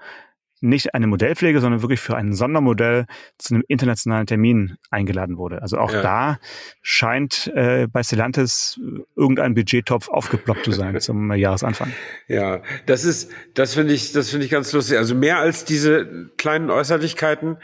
[0.61, 3.05] nicht eine Modellpflege, sondern wirklich für ein Sondermodell
[3.37, 5.61] zu einem internationalen Termin eingeladen wurde.
[5.61, 6.01] Also auch ja.
[6.01, 6.39] da
[6.81, 8.79] scheint äh, bei Stellantis
[9.15, 11.93] irgendein Budgettopf aufgeploppt zu sein zum Jahresanfang.
[12.27, 14.97] Ja, das ist, das finde ich, das finde ich ganz lustig.
[14.97, 17.57] Also mehr als diese kleinen Äußerlichkeiten,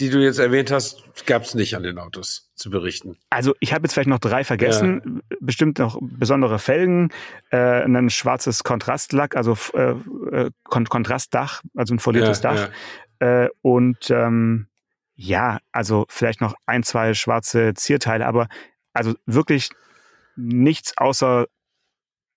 [0.00, 3.16] die du jetzt erwähnt hast, gab es nicht an den Autos zu berichten.
[3.30, 5.22] Also ich habe jetzt vielleicht noch drei vergessen.
[5.30, 5.36] Ja.
[5.40, 7.10] Bestimmt noch besondere Felgen,
[7.50, 9.92] äh, ein schwarzes Kontrastlack, also äh,
[10.32, 12.70] äh Kon Kontrastdach, also ein foliertes ja, Dach.
[13.20, 13.44] Ja.
[13.44, 14.66] Äh, und ähm,
[15.14, 18.48] ja, also vielleicht noch ein, zwei schwarze Zierteile, aber
[18.92, 19.70] also wirklich
[20.36, 21.46] nichts außer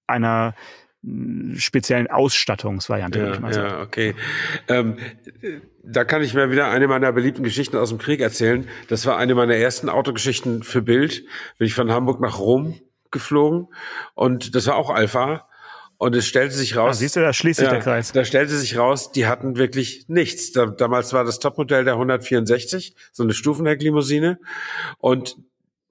[0.06, 0.54] einer
[1.58, 3.70] speziellen Ausstattungsvariante, ja, würde ich mal sagen.
[3.70, 4.16] Ja, okay.
[4.68, 4.98] Ähm,
[5.84, 8.68] da kann ich mir wieder eine meiner beliebten Geschichten aus dem Krieg erzählen.
[8.88, 11.24] Das war eine meiner ersten Autogeschichten für Bild.
[11.58, 12.80] Bin ich von Hamburg nach Rom
[13.12, 13.68] geflogen
[14.16, 15.48] und das war auch Alpha.
[16.00, 16.90] Und es stellte sich raus.
[16.92, 18.12] Ah, siehst du, da schließt sich ja, der Kreis.
[18.12, 20.52] Da stellte sich raus, die hatten wirklich nichts.
[20.52, 24.38] Da, damals war das Topmodell der 164, so eine Stufenhecklimousine.
[25.00, 25.38] Und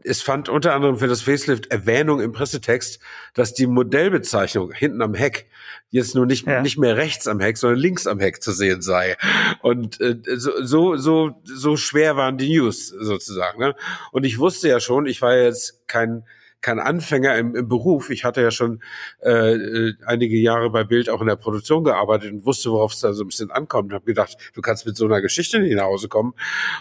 [0.07, 3.01] es fand unter anderem für das Facelift Erwähnung im Pressetext,
[3.35, 5.49] dass die Modellbezeichnung hinten am Heck
[5.91, 6.63] jetzt nur nicht, ja.
[6.63, 9.17] nicht mehr rechts am Heck, sondern links am Heck zu sehen sei.
[9.63, 13.59] Und äh, so, so, so, so schwer waren die News sozusagen.
[13.59, 13.75] Ne?
[14.13, 16.25] Und ich wusste ja schon, ich war jetzt kein
[16.63, 18.11] kein Anfänger im, im Beruf.
[18.11, 18.83] Ich hatte ja schon
[19.23, 23.01] äh, äh einige Jahre bei Bild auch in der Produktion gearbeitet und wusste, worauf es
[23.01, 23.91] da so ein bisschen ankommt.
[23.91, 26.35] Und habe gedacht, du kannst mit so einer Geschichte nicht nach Hause kommen.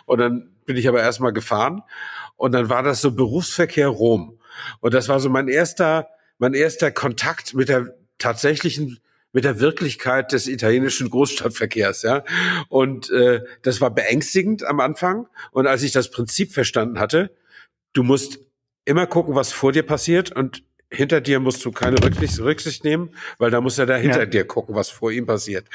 [0.06, 1.84] Und dann bin ich aber erstmal gefahren
[2.36, 4.40] und dann war das so Berufsverkehr Rom.
[4.80, 9.00] Und das war so mein erster, mein erster Kontakt mit der tatsächlichen
[9.36, 12.24] mit der Wirklichkeit des italienischen Großstadtverkehrs, ja.
[12.70, 15.28] Und äh, das war beängstigend am Anfang.
[15.52, 17.36] Und als ich das Prinzip verstanden hatte,
[17.92, 18.40] du musst
[18.86, 23.10] immer gucken, was vor dir passiert und hinter dir musst du keine Rücksicht, Rücksicht nehmen,
[23.38, 24.26] weil da muss er da hinter ja.
[24.26, 25.68] dir gucken, was vor ihm passiert.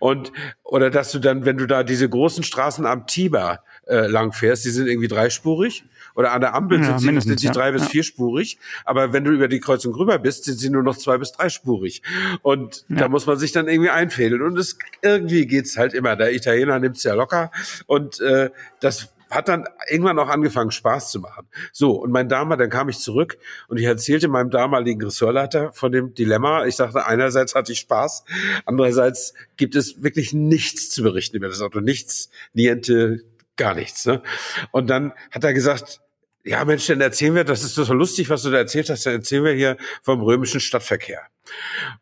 [0.00, 0.32] Und
[0.64, 4.64] oder dass du dann, wenn du da diese großen Straßen am Tiber äh, lang fährst,
[4.64, 7.72] die sind irgendwie dreispurig oder an der Ampel ja, sind, sie, sind sie drei ja.
[7.72, 11.18] bis vierspurig, aber wenn du über die Kreuzung rüber bist, sind sie nur noch zwei
[11.18, 12.02] bis dreispurig.
[12.42, 12.96] Und ja.
[12.96, 14.42] da muss man sich dann irgendwie einfädeln.
[14.42, 16.16] Und es irgendwie geht's halt immer.
[16.16, 17.50] Der Italiener nimmt's ja locker
[17.86, 21.48] und äh, das hat dann irgendwann auch angefangen, Spaß zu machen.
[21.72, 23.36] So, und mein Dame, dann kam ich zurück
[23.68, 26.66] und ich erzählte meinem damaligen Ressortleiter von dem Dilemma.
[26.66, 28.24] Ich sagte, einerseits hatte ich Spaß,
[28.64, 31.80] andererseits gibt es wirklich nichts zu berichten über das Auto.
[31.80, 33.24] Nichts, niente,
[33.56, 34.06] gar nichts.
[34.06, 34.22] Ne?
[34.70, 36.00] Und dann hat er gesagt,
[36.44, 39.14] ja, Mensch, dann erzählen wir, das ist so lustig, was du da erzählt hast, dann
[39.14, 41.22] erzählen wir hier vom römischen Stadtverkehr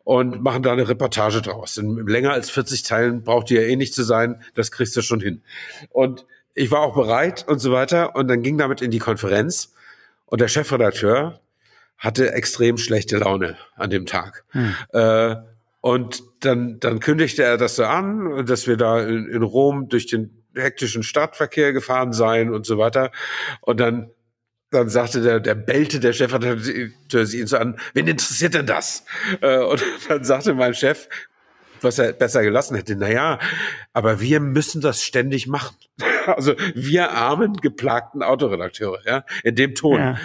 [0.03, 1.77] und machen da eine Reportage draus.
[1.77, 5.03] In länger als 40 Teilen braucht die ja eh nicht zu sein, das kriegst du
[5.03, 5.43] schon hin.
[5.91, 9.73] Und ich war auch bereit und so weiter und dann ging damit in die Konferenz
[10.27, 11.41] und der Chefredakteur
[11.97, 14.45] hatte extrem schlechte Laune an dem Tag.
[14.51, 14.75] Hm.
[14.93, 15.37] Äh,
[15.81, 20.07] und dann, dann kündigte er das so an, dass wir da in, in Rom durch
[20.07, 23.11] den hektischen Stadtverkehr gefahren seien und so weiter.
[23.61, 24.11] Und dann
[24.73, 29.05] dann sagte der, der bellte der Chefredakteur ihn so an, wen interessiert denn das?
[29.43, 31.09] Äh, und dann sagte mein Chef,
[31.83, 33.39] was er besser gelassen hätte, na ja,
[33.93, 35.77] aber wir müssen das ständig machen.
[36.25, 39.99] Also wir armen, geplagten Autoredakteure, ja, in dem Ton.
[39.99, 40.19] Ja.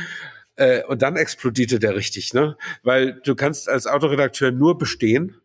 [0.56, 2.56] Äh, und dann explodierte der richtig, ne?
[2.84, 5.42] Weil du kannst als Autoredakteur nur bestehen,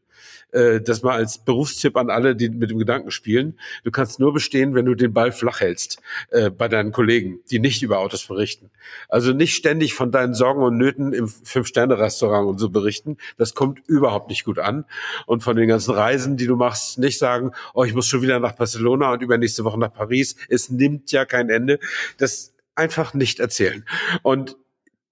[0.53, 3.59] äh, das mal als Berufstipp an alle, die mit dem Gedanken spielen.
[3.85, 7.59] Du kannst nur bestehen, wenn du den Ball flach hältst äh, bei deinen Kollegen, die
[7.59, 8.71] nicht über Autos berichten.
[9.09, 13.17] Also nicht ständig von deinen Sorgen und Nöten im Fünf-Sterne-Restaurant und so berichten.
[13.37, 14.85] Das kommt überhaupt nicht gut an.
[15.27, 18.39] Und von den ganzen Reisen, die du machst, nicht sagen, oh, ich muss schon wieder
[18.41, 20.37] nach Barcelona und übernächste Woche nach Paris.
[20.49, 21.79] Es nimmt ja kein Ende.
[22.19, 23.85] Das einfach nicht erzählen.
[24.23, 24.57] Und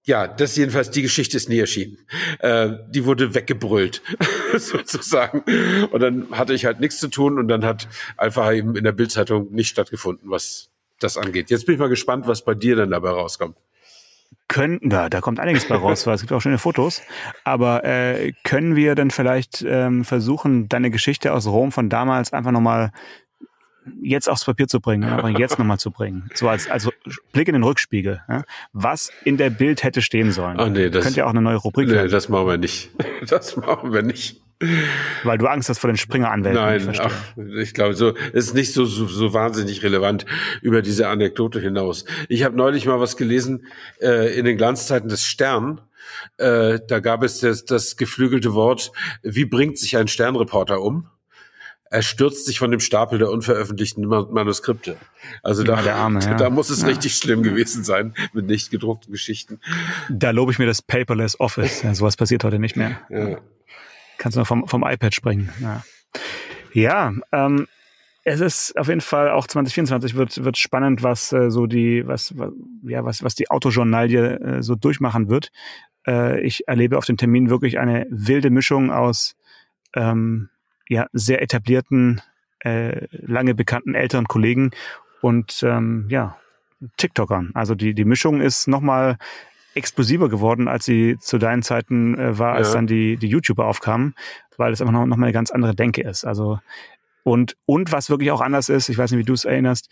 [0.03, 1.97] ja, das jedenfalls, die Geschichte ist nie erschienen.
[2.39, 4.01] Äh, die wurde weggebrüllt,
[4.57, 5.43] sozusagen.
[5.91, 7.87] Und dann hatte ich halt nichts zu tun und dann hat
[8.17, 11.49] Alpha eben in der Bildzeitung nicht stattgefunden, was das angeht.
[11.51, 13.55] Jetzt bin ich mal gespannt, was bei dir dann dabei rauskommt.
[14.47, 17.01] Können, da, da kommt einiges bei raus, weil es gibt auch schöne Fotos.
[17.43, 22.51] Aber äh, können wir dann vielleicht ähm, versuchen, deine Geschichte aus Rom von damals einfach
[22.51, 22.91] nochmal
[24.01, 26.29] jetzt aufs Papier zu bringen, aber jetzt nochmal zu bringen.
[26.33, 26.91] So als also
[27.33, 28.21] Blick in den Rückspiegel.
[28.27, 28.43] Ja?
[28.73, 30.59] Was in der Bild hätte stehen sollen.
[30.59, 32.11] Ach nee, das könnte ja auch eine neue Rubrik nee, werden.
[32.11, 32.91] das machen wir nicht.
[33.27, 34.41] Das machen wir nicht.
[35.23, 36.61] Weil du Angst hast vor den Springer-Anwälten.
[36.61, 37.13] Nein, ich ach,
[37.57, 40.25] ich glaube, so es ist nicht so, so so wahnsinnig relevant
[40.61, 42.05] über diese Anekdote hinaus.
[42.29, 43.65] Ich habe neulich mal was gelesen
[44.01, 45.81] äh, in den Glanzzeiten des Stern.
[46.37, 48.91] Äh, da gab es das, das geflügelte Wort:
[49.23, 51.07] Wie bringt sich ein Sternreporter um?
[51.91, 54.95] Er stürzt sich von dem Stapel der unveröffentlichten Ma- Manuskripte.
[55.43, 56.35] Also da, Ja, Arme, ja.
[56.35, 56.87] da muss es Ja.
[56.87, 59.59] richtig schlimm gewesen sein mit nicht gedruckten Geschichten.
[60.09, 61.83] Da lobe ich mir das Paperless Office.
[61.83, 62.97] Ja, sowas passiert heute nicht mehr.
[64.17, 65.49] Kannst du noch vom, vom iPad springen.
[65.59, 65.83] Ja,
[66.73, 67.67] ja ähm,
[68.23, 72.37] es ist auf jeden Fall auch 2024 wird, wird spannend, was äh, so die, was,
[72.37, 72.51] was,
[72.83, 75.51] ja, was, was die Autojournalie äh, so durchmachen wird.
[76.07, 79.35] Äh, ich erlebe auf dem Termin wirklich eine wilde Mischung aus
[79.95, 80.49] ähm,
[80.87, 82.21] ja, sehr etablierten,
[82.59, 84.71] äh, lange bekannten älteren Kollegen
[85.21, 86.37] und ähm, ja,
[86.97, 87.51] TikTokern.
[87.53, 89.17] Also die, die Mischung ist nochmal
[89.73, 92.73] explosiver geworden, als sie zu deinen Zeiten äh, war, als Ja.
[92.75, 94.15] dann die, die YouTuber aufkamen,
[94.57, 96.25] weil es einfach noch, noch mal eine ganz andere Denke ist.
[96.25, 96.59] Also
[97.23, 99.89] und, und was wirklich auch anders ist, ich weiß nicht, wie du es erinnerst,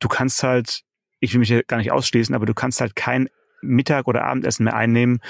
[0.00, 0.82] du kannst halt,
[1.20, 3.28] ich will mich hier gar nicht ausschließen, aber du kannst halt kein
[3.62, 5.20] Mittag- oder Abendessen mehr einnehmen,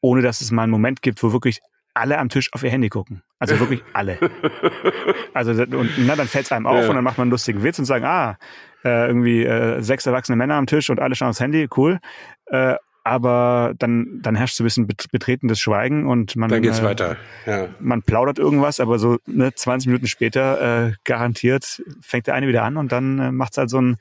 [0.00, 1.60] ohne dass es mal einen Moment gibt, wo wirklich
[1.94, 3.22] alle am Tisch auf ihr Handy gucken.
[3.38, 4.18] Also wirklich alle.
[5.34, 6.88] Also und na, dann fällt es einem auf Ja.
[6.88, 8.38] und dann macht man einen lustigen Witz und sagen, ah,
[8.84, 11.98] äh, irgendwie äh, sechs erwachsene Männer am Tisch und alle schauen aufs Handy, cool.
[12.46, 12.74] Äh,
[13.04, 16.84] aber dann, dann herrscht so ein bisschen bet- betretenes Schweigen und man, Dann geht's äh,
[16.84, 17.16] weiter.
[17.46, 17.68] Ja.
[17.80, 22.62] man plaudert irgendwas, aber so ne, 20 Minuten später äh, garantiert fängt der eine wieder
[22.62, 23.96] an und dann äh, macht's halt so, ein,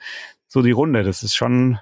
[0.47, 1.01] so die Runde.
[1.03, 1.79] Das ist schon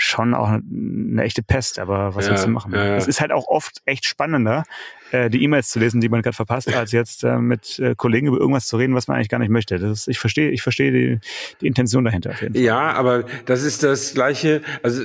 [0.00, 2.72] schon auch eine echte Pest, aber was Ja, willst du machen?
[2.74, 2.96] ja, ja.
[2.96, 4.64] Es ist halt auch oft echt spannender,
[5.12, 8.28] äh, die E-Mails zu lesen, die man gerade verpasst, als jetzt äh, mit äh, Kollegen
[8.28, 9.78] über irgendwas zu reden, was man eigentlich gar nicht möchte.
[9.78, 11.20] Das ist, ich verstehe, ich verstehe die,
[11.60, 12.62] die Intention dahinter auf jeden Fall.
[12.62, 15.02] Ja, aber das ist das gleiche, also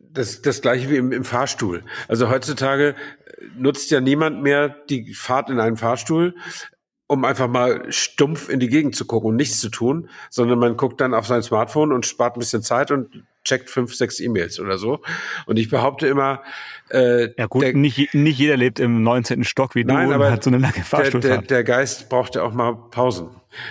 [0.00, 1.84] das, das gleiche wie im, im Fahrstuhl.
[2.08, 2.94] Also heutzutage
[3.56, 6.34] nutzt ja niemand mehr die Fahrt in einen Fahrstuhl,
[7.06, 10.76] um einfach mal stumpf in die Gegend zu gucken und nichts zu tun, sondern man
[10.76, 14.58] guckt dann auf sein Smartphone und spart ein bisschen Zeit und checkt fünf, sechs E-Mails
[14.58, 15.00] oder so.
[15.46, 16.42] Und ich behaupte immer,
[16.94, 19.44] äh, Ja gut, der, nicht, nicht jeder lebt im 19.
[19.44, 21.50] Stock wie Nein, du aber und hat so eine lange der, der, Fahrstuhlfahrt.
[21.50, 23.28] der Geist braucht ja auch mal Pausen.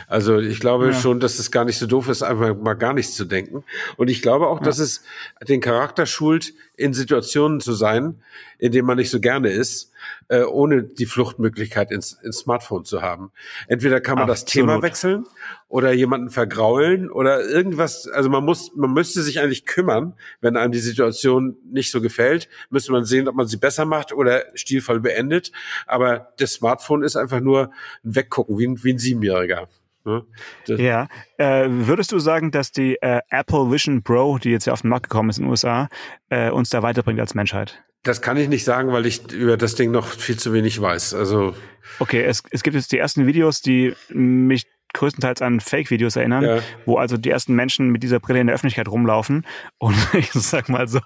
[0.07, 0.93] Also ich glaube Ja.
[0.93, 3.63] schon, dass es gar nicht so doof ist, einfach mal gar nichts zu denken.
[3.97, 5.03] Und ich glaube auch, dass es
[5.47, 8.15] den Charakter schult, in Situationen zu sein,
[8.57, 9.91] in denen man nicht so gerne ist,
[10.29, 13.31] äh, ohne die Fluchtmöglichkeit ins, ins Smartphone zu haben.
[13.67, 14.69] Entweder kann man das Absolut.
[14.69, 15.25] Thema wechseln
[15.67, 18.07] oder jemanden vergraulen oder irgendwas.
[18.07, 22.49] Also man muss, man müsste sich eigentlich kümmern, wenn einem die Situation nicht so gefällt,
[22.71, 25.51] müsste man sehen, ob man sie besser macht oder stilvoll beendet.
[25.85, 27.71] Aber das Smartphone ist einfach nur
[28.03, 29.67] ein Weggucken, wie ein, wie ein Siebenjähriger.
[30.05, 30.25] Ne?
[30.67, 34.81] Ja, äh, würdest du sagen, dass die äh, Apple Vision Pro, die jetzt ja auf
[34.81, 35.87] den Markt gekommen ist in den USA,
[36.29, 37.81] äh, uns da weiterbringt als Menschheit?
[38.03, 41.13] das kann ich nicht sagen, weil ich über das Ding noch viel zu wenig weiß.
[41.13, 41.55] Also
[41.99, 46.59] Okay, es, es gibt jetzt die ersten Videos, die mich größtenteils an Fake-Videos erinnern, Ja.
[46.85, 49.45] wo also die ersten Menschen mit dieser Brille in der Öffentlichkeit rumlaufen.
[49.77, 51.01] Und ich sag mal so,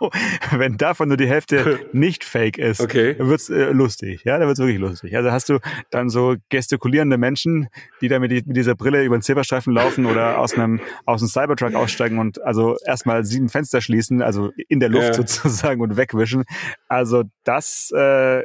[0.51, 3.15] wenn davon nur die Hälfte nicht fake ist, Okay.
[3.19, 4.21] wird's äh, lustig.
[4.25, 5.15] Ja, da wird's wirklich lustig.
[5.15, 5.59] Also hast du
[5.91, 7.67] dann so gestikulierende Menschen,
[8.01, 11.21] die da mit, die, mit dieser Brille über den Zebrastreifen laufen oder aus einem aus
[11.21, 15.13] einem Cybertruck aussteigen und also erstmal sieben Fenster schließen, also in der Luft Ja.
[15.13, 16.43] sozusagen und wegwischen.
[16.87, 18.43] Also das, äh,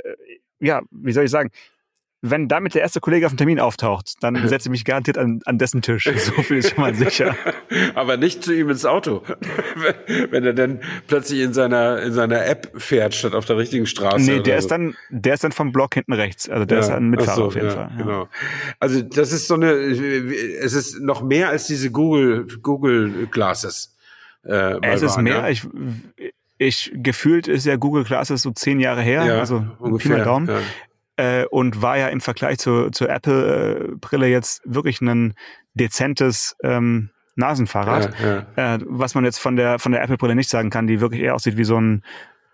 [0.61, 1.50] ja, wie soll ich sagen?
[2.24, 5.40] Wenn damit der erste Kollege auf dem Termin auftaucht, dann setze ich mich garantiert an,
[5.44, 6.08] an dessen Tisch.
[6.22, 7.37] So viel ist schon mal sicher.
[7.94, 9.22] Aber nicht zu ihm ins Auto.
[10.30, 14.24] wenn, er dann plötzlich in seiner, in seiner App fährt, statt auf der richtigen Straße.
[14.24, 14.66] Nee, der so.
[14.66, 16.48] ist dann, der ist dann vom Block hinten rechts.
[16.48, 17.90] Also der ist Ja, ein Mitfahrer so, auf jeden ja, Fall.
[17.90, 18.04] Ja.
[18.04, 18.28] Genau.
[18.78, 23.96] Also das ist so eine, es ist noch mehr als diese Google, Google Glasses.
[24.44, 25.50] Äh, mal Es ist waren, mehr.
[25.50, 25.66] Ich,
[26.58, 30.24] ich gefühlt ist ja Google Glasses so zehn Jahre her, Ja, also Pi ungefähr, mal
[30.24, 30.50] Daumen.
[31.16, 35.35] Äh, und war ja im Vergleich zu, zur Apple-Brille jetzt wirklich ein
[35.75, 38.75] dezentes ähm, Nasenfahrrad, ja, ja.
[38.75, 41.35] Äh, was man jetzt von der von der Apple-Brille nicht sagen kann, die wirklich eher
[41.35, 42.03] aussieht wie so ein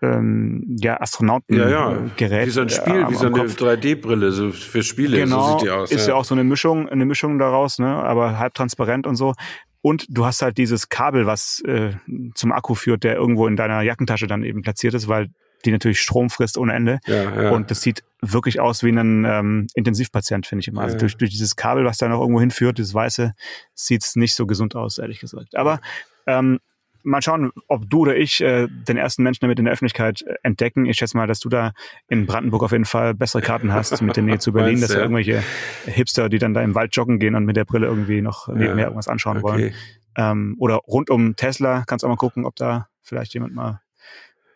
[0.01, 1.71] ähm, ja, Astronautengerät.
[1.71, 2.45] Ja, ja.
[2.45, 5.67] Wie so ein Spiel, äh, wie so eine 3D-Brille, so für Spiele, genau, so sieht
[5.67, 5.91] die aus.
[5.91, 6.13] Ist ja.
[6.13, 7.87] ja auch so eine Mischung, eine Mischung daraus, ne?
[7.87, 9.33] aber halb transparent und so.
[9.81, 11.91] Und du hast halt dieses Kabel, was äh,
[12.35, 15.29] zum Akku führt, der irgendwo in deiner Jackentasche dann eben platziert ist, weil
[15.65, 16.99] die natürlich Strom frisst ohne Ende.
[17.05, 17.51] Ja, ja.
[17.51, 20.81] Und das sieht wirklich aus wie ein ähm, Intensivpatient, finde ich immer.
[20.81, 23.33] Also ja, durch, durch dieses Kabel, was da noch irgendwo hinführt, dieses Weiße,
[23.73, 25.55] sieht's nicht so gesund aus, ehrlich gesagt.
[25.55, 25.79] Aber
[26.27, 26.59] ähm,
[27.03, 30.35] mal schauen, ob du oder ich äh, den ersten Menschen damit in der Öffentlichkeit äh,
[30.43, 30.85] entdecken.
[30.85, 31.71] Ich schätze mal, dass du da
[32.07, 34.99] in Brandenburg auf jeden Fall bessere Karten hast mit der Nähe zu Berlin, dass ja
[34.99, 35.43] irgendwelche
[35.85, 38.85] Hipster, die dann da im Wald joggen gehen und mit der Brille irgendwie noch nebenher
[38.85, 39.43] irgendwas anschauen okay.
[39.43, 39.73] wollen.
[40.17, 43.81] Ähm, oder rund um Tesla kannst du auch mal gucken, ob da vielleicht jemand mal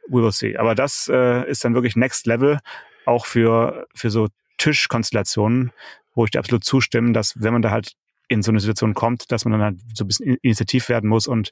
[0.08, 0.58] we will see.
[0.58, 2.60] Aber das äh, ist dann wirklich Next Level,
[3.06, 5.72] auch für, für so Tischkonstellationen,
[6.13, 7.94] wo ich dir absolut zustimme, dass wenn man da halt
[8.28, 11.28] in so eine Situation kommt, dass man dann halt so ein bisschen initiativ werden muss
[11.28, 11.52] und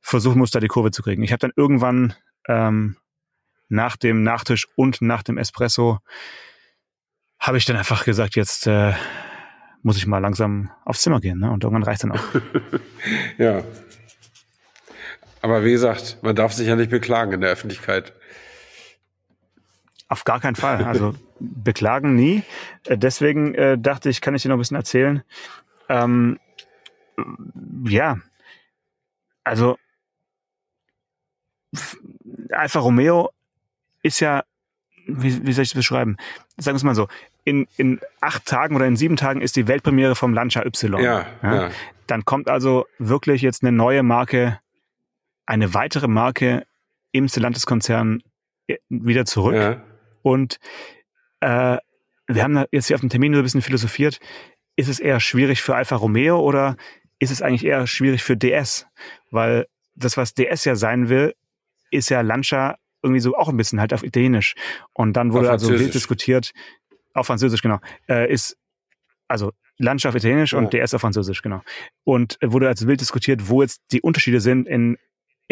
[0.00, 1.22] versuchen muss, da die Kurve zu kriegen.
[1.22, 2.14] Ich habe dann irgendwann
[2.46, 2.96] ähm,
[3.68, 5.98] nach dem Nachtisch und nach dem Espresso
[7.38, 8.92] habe ich dann einfach gesagt, jetzt äh,
[9.82, 11.38] muss ich mal langsam aufs Zimmer gehen.
[11.38, 11.50] Ne?
[11.50, 12.24] Und irgendwann reicht dann auch.
[13.38, 13.64] ja.
[15.42, 18.12] Aber wie gesagt, man darf sich ja nicht beklagen in der Öffentlichkeit.
[20.08, 20.84] Auf gar keinen Fall.
[20.84, 22.42] Also beklagen nie.
[22.86, 25.22] Äh, deswegen äh, dachte ich, kann ich dir noch ein bisschen erzählen.
[25.88, 26.38] Ähm,
[27.84, 28.18] ja,
[29.44, 29.76] also
[32.50, 33.30] Alfa Romeo
[34.02, 34.44] ist ja,
[35.06, 36.16] wie, wie soll ich das beschreiben?
[36.56, 37.08] Sagen wir es mal so,
[37.44, 41.02] in, in acht Tagen oder in sieben Tagen ist die Weltpremiere vom Lancia Y.
[41.02, 41.54] Ja, ja.
[41.54, 41.70] ja.
[42.06, 44.60] Dann kommt also wirklich jetzt eine neue Marke
[45.46, 46.64] eine weitere Marke
[47.12, 48.22] im Stellantis-Konzern
[48.66, 49.54] äh, wieder zurück.
[49.54, 49.82] Ja.
[50.22, 50.58] Und
[51.40, 51.78] äh,
[52.28, 54.18] wir haben jetzt hier auf dem Termin so ein bisschen philosophiert.
[54.76, 56.76] Ist es eher schwierig für Alfa Romeo oder
[57.18, 58.86] ist es eigentlich eher schwierig für DS?
[59.30, 61.34] Weil das, was DS ja sein will,
[61.90, 64.54] ist ja Lancia irgendwie so auch ein bisschen halt auf Italienisch.
[64.92, 66.52] Und dann wurde also wild diskutiert,
[67.14, 68.56] auf Französisch, genau, äh, ist,
[69.28, 70.58] also Lancia auf Italienisch oh.
[70.58, 71.62] und DS auf Französisch, genau.
[72.04, 74.96] Und wurde also wild diskutiert, wo jetzt die Unterschiede sind in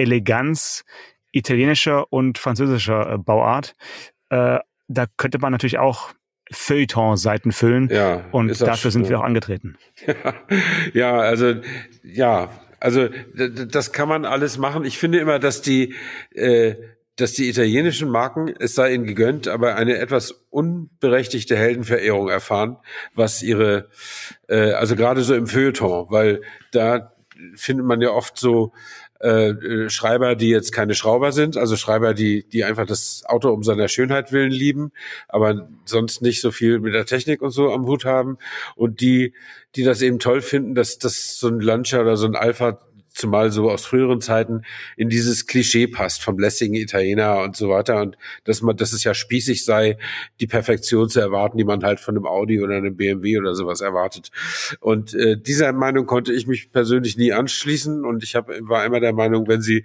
[0.00, 0.84] Eleganz
[1.32, 3.74] italienischer und französischer äh, Bauart.
[4.30, 4.58] Äh,
[4.88, 6.10] da könnte man natürlich auch
[6.50, 7.88] Feuilleton-Seiten füllen.
[7.90, 9.76] Ja, und dafür sind wir auch angetreten.
[10.92, 11.54] ja, also
[12.02, 14.84] ja, also das kann man alles machen.
[14.84, 15.94] Ich finde immer, dass die
[16.34, 16.74] äh,
[17.20, 22.78] dass die italienischen Marken, es sei ihnen gegönnt, aber eine etwas unberechtigte Heldenverehrung erfahren,
[23.14, 23.88] was ihre,
[24.48, 26.40] äh, also gerade so im Feuilleton, weil
[26.72, 27.12] da
[27.54, 28.72] findet man ja oft so
[29.22, 33.50] äh, äh, Schreiber, die jetzt keine Schrauber sind, also Schreiber, die, die einfach das Auto
[33.50, 34.92] um seiner Schönheit willen lieben,
[35.28, 38.38] aber sonst nicht so viel mit der Technik und so am Hut haben
[38.76, 39.35] und die,
[39.76, 42.78] die das eben toll finden, dass, dass so ein Lancia oder so ein Alpha
[43.20, 44.62] zumal so aus früheren Zeiten
[44.96, 49.04] in dieses Klischee passt vom lässigen Italiener und so weiter und dass man, dass es
[49.04, 49.98] ja spießig sei,
[50.40, 53.80] die Perfektion zu erwarten, die man halt von einem Audi oder einem BMW oder sowas
[53.80, 54.30] erwartet.
[54.80, 59.00] Und äh, dieser Meinung konnte ich mich persönlich nie anschließen und ich hab, war immer
[59.00, 59.85] der Meinung, wenn sie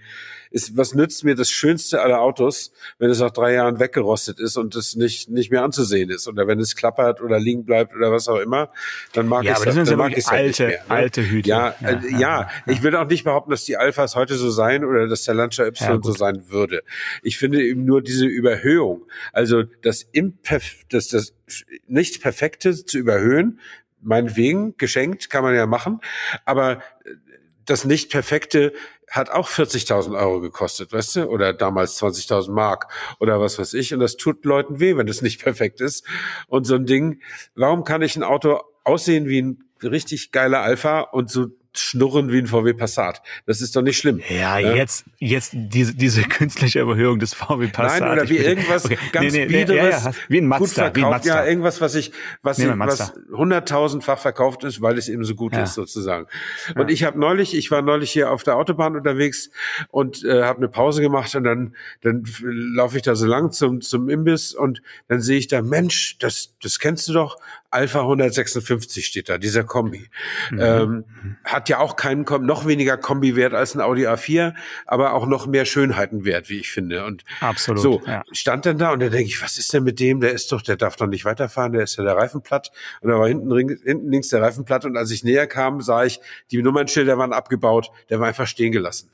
[0.52, 4.58] ist, was nützt mir das schönste aller Autos, wenn es nach drei Jahren weggerostet ist
[4.58, 8.12] und es nicht, nicht mehr anzusehen ist oder wenn es klappert oder liegen bleibt oder
[8.12, 8.72] was auch immer,
[9.14, 10.90] dann mag ja, ich es aber das sind ja alte, halt mehr, ne?
[10.90, 11.50] alte Hüte.
[11.50, 14.50] Ja, ja, äh, ja, ja, ich will auch nicht behaupten, dass die Alphas heute so
[14.50, 16.84] sein oder dass der Lancia Y so sein würde.
[17.22, 21.34] Ich finde eben nur diese Überhöhung, also das Imperf das, das
[21.88, 23.60] nicht Perfekte zu überhöhen,
[24.02, 26.00] meinetwegen, geschenkt, kann man ja machen,
[26.46, 26.82] aber
[27.66, 28.74] das nicht Perfekte
[29.16, 31.26] hat auch 40.000 Euro gekostet, weißt du?
[31.26, 32.88] Oder damals 20.000 Mark
[33.20, 33.94] oder was weiß ich.
[33.94, 36.06] Und das tut Leuten weh, wenn es nicht perfekt ist.
[36.48, 37.22] Und so ein Ding,
[37.56, 41.48] warum kann ich ein Auto aussehen wie ein richtig geiler Alpha und so
[41.80, 43.22] schnurren wie ein VW Passat.
[43.46, 44.22] Das ist doch nicht schlimm.
[44.30, 44.76] Ja, ja?
[44.76, 48.02] jetzt, jetzt diese, diese künstliche Überhöhung des VW Passat.
[48.02, 48.98] Nein, oder wie irgendwas okay.
[49.12, 52.12] ganz nee, nee, biederes, ja, ja, wie ein Mazda, gut verkauft, ja, irgendwas, was ich,
[52.42, 56.28] was, nee, was hunderttausendfach verkauft ist, weil es eben so gut ist, sozusagen.
[56.76, 59.50] Und ich habe neulich, ich war neulich hier auf der Autobahn unterwegs
[59.90, 63.82] und äh, habe eine Pause gemacht und dann, dann laufe ich da so lang zum,
[63.82, 67.38] zum Imbiss und dann sehe ich da, Mensch, das, das kennst du doch,
[67.72, 70.10] Alpha 156 steht da, dieser Kombi.
[70.52, 70.60] Mhm.
[70.60, 71.06] Ähm,
[71.44, 74.54] hat ja auch keinen, noch weniger Kombi-Wert als ein Audi A4,
[74.86, 77.06] aber auch noch mehr Schönheitenwert, wie ich finde.
[77.06, 78.24] Und Absolut, so ja.
[78.32, 80.22] stand dann da und da denke ich, was ist denn mit dem?
[80.22, 82.72] Der ist doch, der darf doch nicht weiterfahren, der ist ja der Reifen platt.
[83.02, 83.52] Und da war hinten,
[83.84, 86.20] hinten links der Reifen platt und als ich näher kam, sah ich,
[86.52, 89.10] die Nummernschilder waren abgebaut, der war einfach stehen gelassen.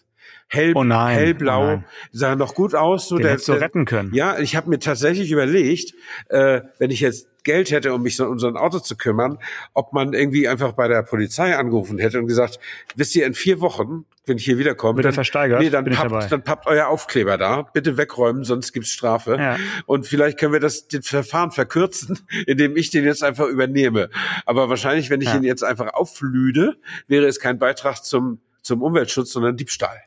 [0.51, 1.85] Hell, Oh nein, hellblau, oh nein.
[2.11, 3.07] sah noch gut aus.
[3.07, 4.13] So Den hättest du retten können.
[4.13, 5.93] Ja, ich habe mir tatsächlich überlegt,
[6.29, 9.39] äh, wenn ich jetzt Geld hätte, um mich so um so ein Auto zu kümmern,
[9.73, 12.59] ob man irgendwie einfach bei der Polizei angerufen hätte und gesagt,
[12.95, 15.59] wisst ihr, in vier Wochen, wenn ich hier wiederkomme, Wird er dann, versteigert?
[15.59, 19.37] nee, dann pappt, dann pappt euer Aufkleber da, bitte wegräumen, sonst gibt's Strafe.
[19.39, 19.57] Ja.
[19.87, 24.09] Und vielleicht können wir das den Verfahren verkürzen, indem ich den jetzt einfach übernehme.
[24.45, 25.37] Aber wahrscheinlich, wenn ich Ja.
[25.37, 26.75] ihn jetzt einfach auflüde,
[27.07, 29.97] wäre es kein Beitrag zum zum Umweltschutz, sondern Diebstahl,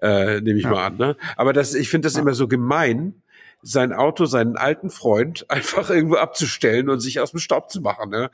[0.00, 0.70] äh, nehme ich Ja.
[0.70, 0.96] mal an.
[0.96, 1.16] Ne?
[1.36, 3.22] Aber das, ich finde das immer so gemein,
[3.62, 8.10] sein Auto, seinen alten Freund einfach irgendwo abzustellen und sich aus dem Staub zu machen.
[8.10, 8.30] Ne?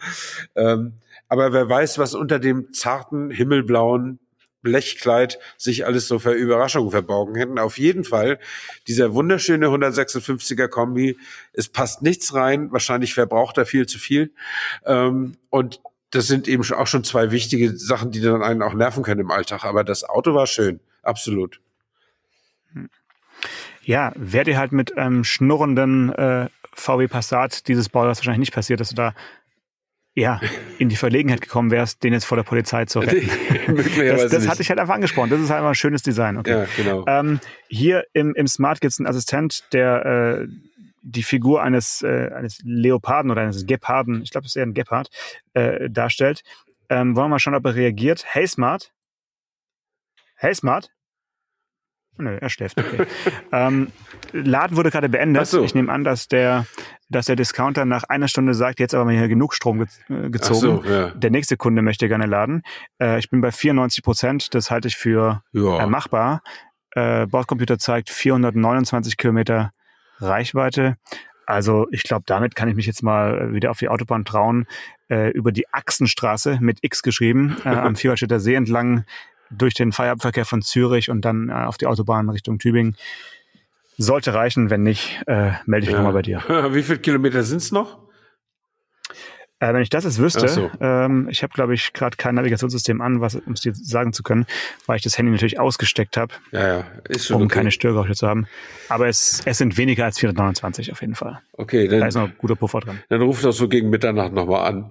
[0.54, 0.94] Ähm,
[1.28, 4.18] aber wer weiß, was unter dem zarten himmelblauen
[4.64, 7.58] Blechkleid sich alles so für Überraschungen verborgen hätten.
[7.58, 8.40] Auf jeden Fall
[8.88, 11.16] dieser wunderschöne 156er Kombi.
[11.52, 12.72] Es passt nichts rein.
[12.72, 14.32] Wahrscheinlich verbraucht er viel zu viel.
[14.86, 19.02] Ähm, und das sind eben auch schon zwei wichtige Sachen, die dann einen auch nerven
[19.02, 19.64] können im Alltag.
[19.64, 20.80] Aber das Auto war schön.
[21.04, 21.60] Absolut.
[23.82, 28.80] Ja, wäre dir halt mit einem schnurrenden äh, VW Passat dieses Baulers wahrscheinlich nicht passiert,
[28.80, 29.14] dass du da
[30.14, 30.40] ja
[30.78, 33.28] in die Verlegenheit gekommen wärst, den jetzt vor der Polizei zu retten.
[33.66, 35.30] Das, das hatte ich halt einfach angesprochen.
[35.30, 36.36] Das ist halt einfach ein schönes Design.
[36.36, 36.50] Okay.
[36.50, 37.04] Ja, genau.
[37.08, 40.48] Ähm, hier im, im Smart gibt es einen Assistent, der äh,
[41.02, 44.74] die Figur eines, äh, eines Leoparden oder eines Geparden, ich glaube, es ist eher ein
[44.74, 45.08] Gepard,
[45.54, 46.42] äh, darstellt.
[46.88, 48.24] Ähm, wollen wir mal schauen, ob er reagiert.
[48.26, 48.92] Hey Smart.
[50.44, 50.90] Hey Smart.
[52.18, 52.78] Nö, er schläft.
[52.78, 53.06] Okay.
[53.52, 53.90] ähm,
[54.32, 55.46] Laden wurde gerade beendet.
[55.46, 55.64] So.
[55.64, 56.66] Ich nehme an, dass der,
[57.08, 60.28] dass der Discounter nach einer Stunde sagt, jetzt aber mal hier genug Strom ge äh,
[60.28, 60.60] gezogen.
[60.60, 61.12] so, ja.
[61.12, 62.60] Der nächste Kunde möchte gerne laden.
[63.00, 64.54] Äh, ich bin bei 94 Prozent.
[64.54, 65.82] Das halte ich für Ja.
[65.82, 66.42] äh, machbar.
[66.90, 69.70] Äh, Bordcomputer zeigt 429 Kilometer
[70.18, 70.96] Reichweite.
[71.46, 74.66] Also ich glaube, damit kann ich mich jetzt mal äh, wieder auf die Autobahn trauen.
[75.08, 79.06] Äh, über die Achsenstraße mit X geschrieben, äh, am Vierwaldstätter See entlang
[79.50, 82.96] durch den Feierabendverkehr von Zürich und dann äh, auf die Autobahn Richtung Tübingen.
[83.96, 86.38] Sollte reichen, wenn nicht, äh, melde ich mich nochmal bei dir.
[86.72, 87.98] Wie viele Kilometer sind's noch?
[89.60, 90.68] Äh, wenn ich das jetzt wüsste, so.
[90.80, 94.24] ähm, ich habe, glaube ich, gerade kein Navigationssystem an, was, um es dir sagen zu
[94.24, 94.46] können,
[94.86, 96.84] weil ich das Handy natürlich ausgesteckt habe, Ja, ja,
[97.30, 97.54] um okay.
[97.54, 98.46] keine Störgeräusche zu haben.
[98.88, 101.40] Aber es, es sind weniger als 429 auf jeden Fall.
[101.52, 102.98] Okay, Da ist dann, noch ein guter Puffer drin.
[103.08, 104.90] dann ruf doch so gegen Mitternacht nochmal an.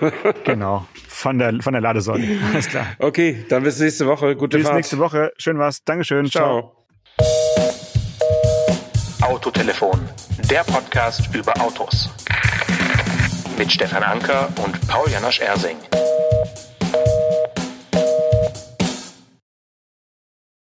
[0.44, 0.86] Genau.
[1.08, 2.26] Von der, von der Ladesäule.
[2.52, 2.86] Alles klar.
[2.98, 4.36] Okay, dann bis nächste Woche.
[4.36, 4.76] Gute Bis Fahrt.
[4.76, 5.32] nächste Woche.
[5.38, 5.82] Schön was.
[5.84, 6.30] Dankeschön.
[6.30, 6.72] Ciao.
[7.18, 7.64] Ciao.
[9.22, 10.06] Autotelefon,
[10.50, 12.10] der Podcast über Autos.
[13.56, 15.76] Mit Stefan Anker und Paul Janosch Ersing.